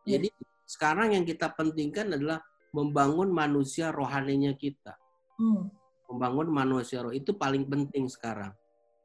[0.04, 0.28] Jadi
[0.68, 2.44] sekarang yang kita pentingkan adalah
[2.76, 4.92] membangun manusia rohaninya kita.
[5.40, 5.72] Hmm.
[6.12, 8.52] Membangun manusia roh itu paling penting sekarang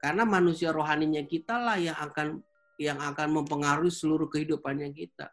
[0.04, 2.44] karena manusia rohaninya kita lah yang akan
[2.76, 5.32] yang akan mempengaruhi seluruh kehidupannya kita.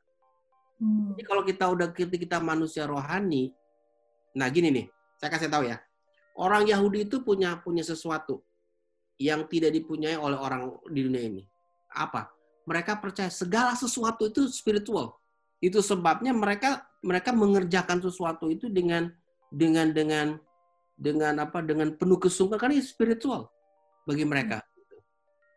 [0.78, 1.18] Hmm.
[1.18, 3.50] Jadi kalau kita udah kita, kita manusia rohani,
[4.38, 4.86] nah gini nih,
[5.18, 5.82] saya kasih tahu ya,
[6.38, 8.46] orang Yahudi itu punya punya sesuatu
[9.18, 11.42] yang tidak dipunyai oleh orang di dunia ini.
[11.90, 12.30] Apa?
[12.64, 15.18] Mereka percaya segala sesuatu itu spiritual.
[15.60, 19.12] Itu sebabnya mereka mereka mengerjakan sesuatu itu dengan
[19.52, 20.26] dengan dengan
[20.96, 21.64] dengan apa?
[21.64, 23.48] Dengan penuh kesungguhan karena spiritual
[24.04, 24.60] bagi mereka.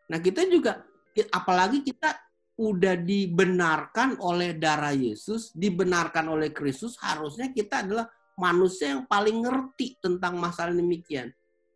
[0.08, 0.84] Nah kita juga,
[1.32, 2.12] apalagi kita
[2.54, 8.06] udah dibenarkan oleh darah Yesus, dibenarkan oleh Kristus, harusnya kita adalah
[8.38, 11.32] manusia yang paling ngerti tentang masalah demikian.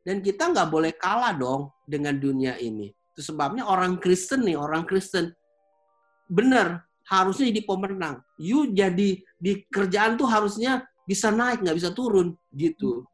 [0.06, 2.88] Dan kita nggak boleh kalah dong dengan dunia ini.
[3.12, 5.34] Itu sebabnya orang Kristen nih, orang Kristen
[6.28, 8.20] benar harusnya jadi pemenang.
[8.36, 13.08] You jadi di kerjaan tuh harusnya bisa naik, nggak bisa turun gitu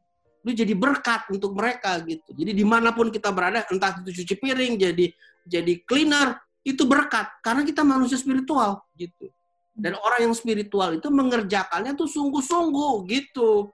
[0.45, 2.29] lu jadi berkat untuk mereka gitu.
[2.37, 5.05] Jadi di mana pun kita berada, entah itu cuci piring, jadi
[5.41, 9.33] jadi cleaner, itu berkat karena kita manusia spiritual gitu.
[9.73, 13.73] Dan orang yang spiritual itu mengerjakannya tuh sungguh-sungguh gitu.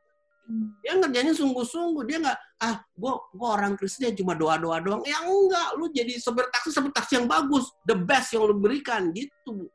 [0.81, 2.03] Dia ngerjanya sungguh-sungguh.
[2.07, 5.03] Dia nggak, ah, gua, gua orang Kristen ya cuma doa-doa doang.
[5.03, 9.67] Ya enggak, lu jadi sepertaksi sepertaksi yang bagus, the best yang lu berikan gitu.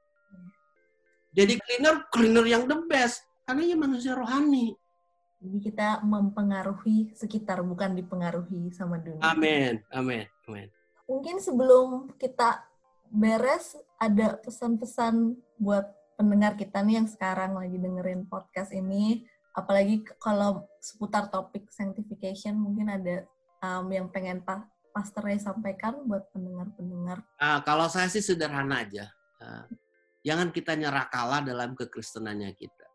[1.36, 3.20] Jadi cleaner, cleaner yang the best.
[3.44, 4.72] Karena dia manusia rohani.
[5.36, 9.20] Jadi kita mempengaruhi sekitar, bukan dipengaruhi sama dunia.
[9.20, 10.66] Amin, amin, amin.
[11.04, 12.64] Mungkin sebelum kita
[13.12, 19.28] beres, ada pesan-pesan buat pendengar kita nih yang sekarang lagi dengerin podcast ini.
[19.52, 23.28] Apalagi kalau seputar topik sanctification, mungkin ada
[23.60, 24.64] um, yang pengen pa
[24.96, 27.20] Pastor Ray sampaikan buat pendengar-pendengar.
[27.36, 29.12] Uh, kalau saya sih sederhana aja.
[29.36, 29.68] Uh,
[30.26, 32.86] jangan kita nyerah kalah dalam kekristenannya kita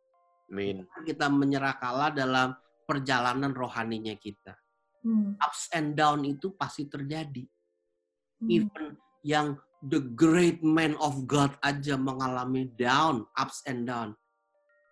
[0.51, 0.83] Amin.
[1.07, 2.51] Kita menyerah kalah dalam
[2.83, 4.51] perjalanan rohaninya kita.
[5.01, 5.39] Hmm.
[5.39, 7.47] Ups and down itu pasti terjadi.
[8.43, 8.49] Hmm.
[8.51, 8.85] Even
[9.23, 9.47] yang
[9.79, 14.11] the great man of God aja mengalami down, ups and down.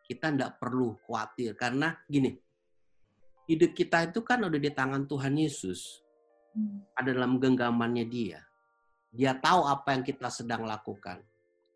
[0.08, 2.34] Kita tidak perlu khawatir karena gini,
[3.46, 6.02] hidup kita itu kan udah di tangan Tuhan Yesus.
[6.56, 6.88] Hmm.
[6.96, 8.42] Ada dalam genggamannya dia.
[9.12, 11.20] Dia tahu apa yang kita sedang lakukan.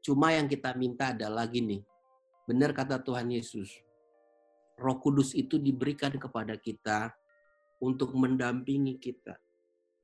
[0.04, 1.80] Cuma yang kita minta adalah gini,
[2.44, 3.72] Benar kata Tuhan Yesus.
[4.76, 7.16] Roh Kudus itu diberikan kepada kita
[7.80, 9.40] untuk mendampingi kita.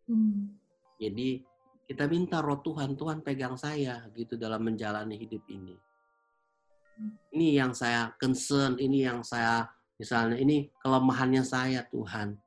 [0.08, 0.56] Hmm.
[0.96, 1.44] Jadi
[1.90, 5.76] kita minta roh Tuhan, Tuhan pegang saya gitu dalam menjalani hidup ini.
[7.32, 9.68] Ini yang saya concern, ini yang saya
[10.00, 12.40] misalnya ini kelemahannya saya Tuhan.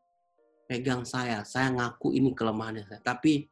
[0.68, 3.00] Pegang saya, saya ngaku ini kelemahannya saya.
[3.02, 3.44] Tapi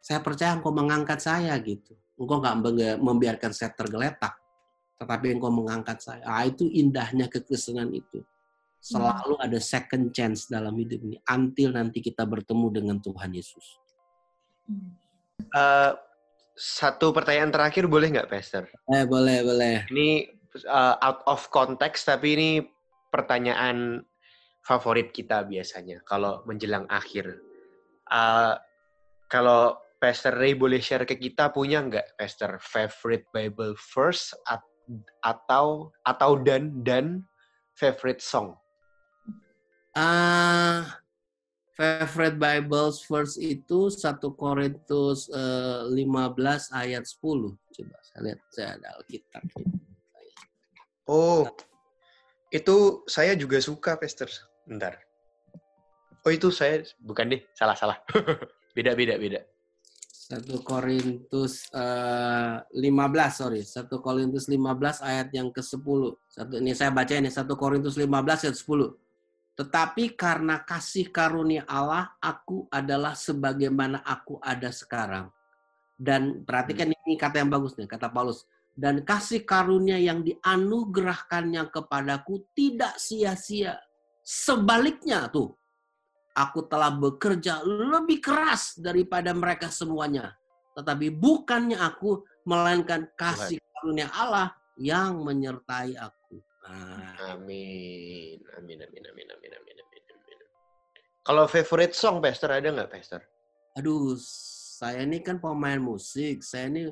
[0.00, 1.92] saya percaya engkau mengangkat saya gitu.
[2.18, 4.34] Engkau nggak membiarkan saya tergeletak
[4.98, 6.22] tetapi engkau mengangkat saya.
[6.26, 8.18] Ah, itu indahnya kekristenan itu.
[8.82, 9.46] Selalu hmm.
[9.46, 11.16] ada second chance dalam hidup ini.
[11.30, 13.78] Until nanti kita bertemu dengan Tuhan Yesus.
[15.54, 15.94] Uh,
[16.58, 18.66] satu pertanyaan terakhir boleh nggak, Pastor?
[18.90, 19.86] Eh, boleh, boleh.
[19.86, 20.26] Ini
[20.66, 22.50] uh, out of context, tapi ini
[23.08, 24.02] pertanyaan
[24.66, 27.38] favorit kita biasanya kalau menjelang akhir.
[28.10, 28.58] Uh,
[29.30, 34.30] kalau Pastor Ray boleh share ke kita punya nggak Pastor favorite Bible verse
[35.26, 37.26] atau atau dan dan
[37.74, 38.54] favorite song?
[39.98, 40.86] Uh,
[41.74, 47.18] favorite Bible verse itu 1 Korintus uh, eh, 15 ayat 10.
[47.58, 49.42] Coba saya lihat saya ada Alkitab.
[51.10, 51.42] Oh.
[52.48, 54.30] Itu saya juga suka, Pastor.
[54.64, 54.96] Bentar.
[56.22, 57.98] Oh, itu saya bukan deh, salah-salah.
[58.76, 59.40] beda beda beda.
[60.28, 63.64] 1 Korintus uh, eh, 15, sorry.
[63.64, 66.00] 1 Korintus 15 ayat yang ke-10.
[66.28, 68.92] Satu, ini saya baca ini, 1 Korintus 15 ayat 10.
[69.56, 75.32] Tetapi karena kasih karunia Allah, aku adalah sebagaimana aku ada sekarang.
[75.96, 78.44] Dan perhatikan ini kata yang bagus nih, kata Paulus.
[78.76, 83.80] Dan kasih karunia yang dianugerahkannya kepadaku tidak sia-sia.
[84.20, 85.56] Sebaliknya tuh,
[86.38, 90.38] aku telah bekerja lebih keras daripada mereka semuanya.
[90.78, 96.38] Tetapi bukannya aku, melainkan kasih karunia Allah yang menyertai aku.
[96.62, 97.34] Ah.
[97.34, 98.38] Amin.
[98.54, 100.38] Amin, amin, amin, amin, amin, amin, amin.
[101.26, 103.20] Kalau favorite song, Pastor, ada nggak, Pastor?
[103.74, 104.14] Aduh,
[104.78, 106.46] saya ini kan pemain musik.
[106.46, 106.88] Saya ini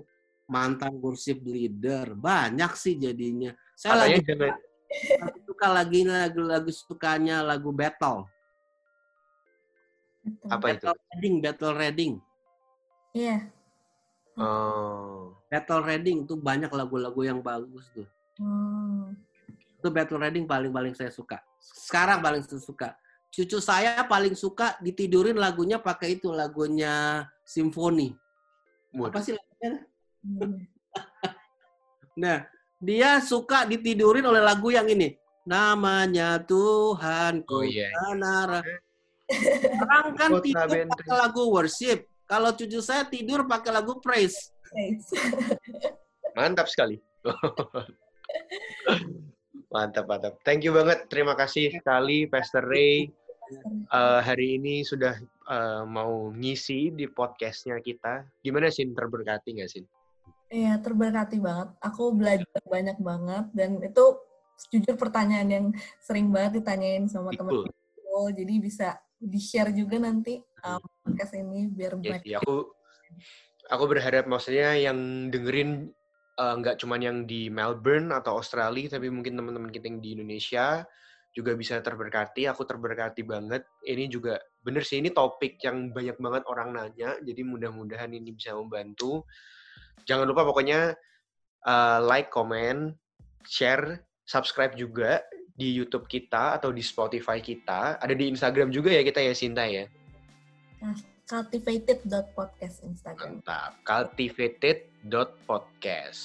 [0.51, 2.19] mantan worship leader.
[2.19, 3.55] Banyak sih jadinya.
[3.79, 4.51] Saya lagi jangan...
[5.47, 8.27] suka lagi lagu-lagu sukanya lagu battle.
[10.51, 11.07] Apa battle itu?
[11.17, 12.13] Reading, battle reading.
[13.17, 13.29] Iya.
[13.29, 13.41] Yeah.
[14.37, 15.33] Oh.
[15.49, 18.07] Battle reading tuh banyak lagu-lagu yang bagus tuh.
[18.37, 19.17] Hmm
[19.87, 21.39] itu battle reading paling paling saya suka.
[21.63, 22.89] Sekarang paling saya suka.
[23.31, 28.11] Cucu saya paling suka ditidurin lagunya pakai itu lagunya simfoni.
[28.99, 29.87] Apa sih lagunya?
[32.23, 32.39] nah,
[32.83, 35.15] dia suka ditidurin oleh lagu yang ini.
[35.47, 37.95] Namanya Tuhan oh, iya.
[38.19, 38.59] Nara.
[39.27, 42.07] Sekarang kan tidur pakai lagu worship.
[42.27, 44.51] Kalau cucu saya tidur pakai lagu praise.
[46.39, 46.99] Mantap sekali.
[49.67, 50.39] Mantap, mantap.
[50.47, 51.11] Thank you banget.
[51.11, 53.11] Terima kasih sekali, Pastor Ray.
[53.93, 55.19] Uh, hari ini sudah
[55.51, 58.25] uh, mau ngisi di podcastnya kita.
[58.41, 59.85] Gimana sih terberkati nggak sih?
[60.49, 61.77] Iya, terberkati banget.
[61.83, 64.05] Aku belajar banyak banget dan itu
[64.73, 65.67] jujur pertanyaan yang
[66.01, 67.75] sering banget ditanyain sama teman-teman.
[68.33, 68.97] Jadi bisa
[69.27, 72.71] di-share juga nanti um, podcast ini biar yes, ya, aku
[73.67, 75.91] aku berharap maksudnya yang dengerin
[76.37, 80.21] Eh, nggak uh, cuman yang di Melbourne atau Australia, tapi mungkin teman-teman kita yang di
[80.21, 80.85] Indonesia
[81.33, 82.45] juga bisa terberkati.
[82.53, 83.65] Aku terberkati banget.
[83.81, 88.53] Ini juga bener sih ini topik yang banyak banget orang nanya, jadi mudah-mudahan ini bisa
[88.53, 89.25] membantu.
[90.05, 90.93] Jangan lupa pokoknya
[91.65, 92.93] uh, like, comment,
[93.49, 95.25] share, subscribe juga
[95.57, 97.97] di YouTube kita atau di Spotify kita.
[97.99, 99.89] Ada di Instagram juga ya kita ya Sinta ya.
[100.85, 100.93] Nah,
[101.27, 103.41] cultivated.podcast Instagram.
[103.41, 103.81] Mantap.
[103.83, 106.23] Cultivated.podcast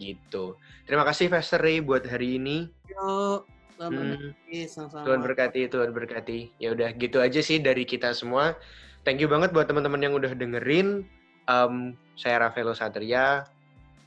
[0.00, 0.56] gitu.
[0.88, 2.72] Terima kasih Pastor Ray buat hari ini.
[2.88, 3.44] Yo,
[3.76, 4.32] hmm.
[4.64, 5.04] sama-sama.
[5.04, 6.56] Tuhan berkati, Tuhan berkati.
[6.56, 8.56] Ya udah gitu aja sih dari kita semua.
[9.04, 11.04] Thank you banget buat teman-teman yang udah dengerin.
[11.50, 13.44] Um, saya Rafaelo Satria,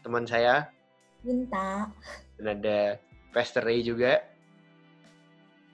[0.02, 0.74] teman saya.
[1.22, 1.94] Minta.
[2.42, 2.98] Dan ada
[3.34, 3.66] Pastor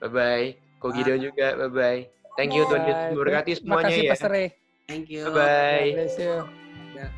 [0.00, 0.08] juga.
[0.08, 0.48] Bye-bye.
[0.80, 2.00] Kogido juga, bye-bye.
[2.40, 4.10] Thank you Tuhan Yesus memberkati semuanya kasih, ya.
[4.16, 4.48] Pastor Ray.
[4.88, 5.22] Thank you.
[5.28, 5.88] Bye bye.
[5.92, 6.36] Bless you.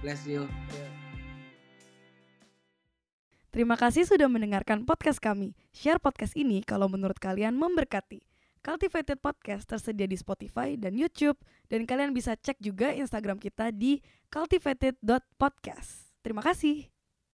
[0.02, 0.42] Bless you.
[3.52, 5.52] Terima kasih sudah mendengarkan podcast kami.
[5.76, 8.24] Share podcast ini kalau menurut kalian memberkati.
[8.62, 11.34] Cultivated Podcast tersedia di Spotify dan YouTube
[11.66, 13.98] dan kalian bisa cek juga Instagram kita di
[14.30, 16.14] cultivated.podcast.
[16.22, 16.86] Terima kasih.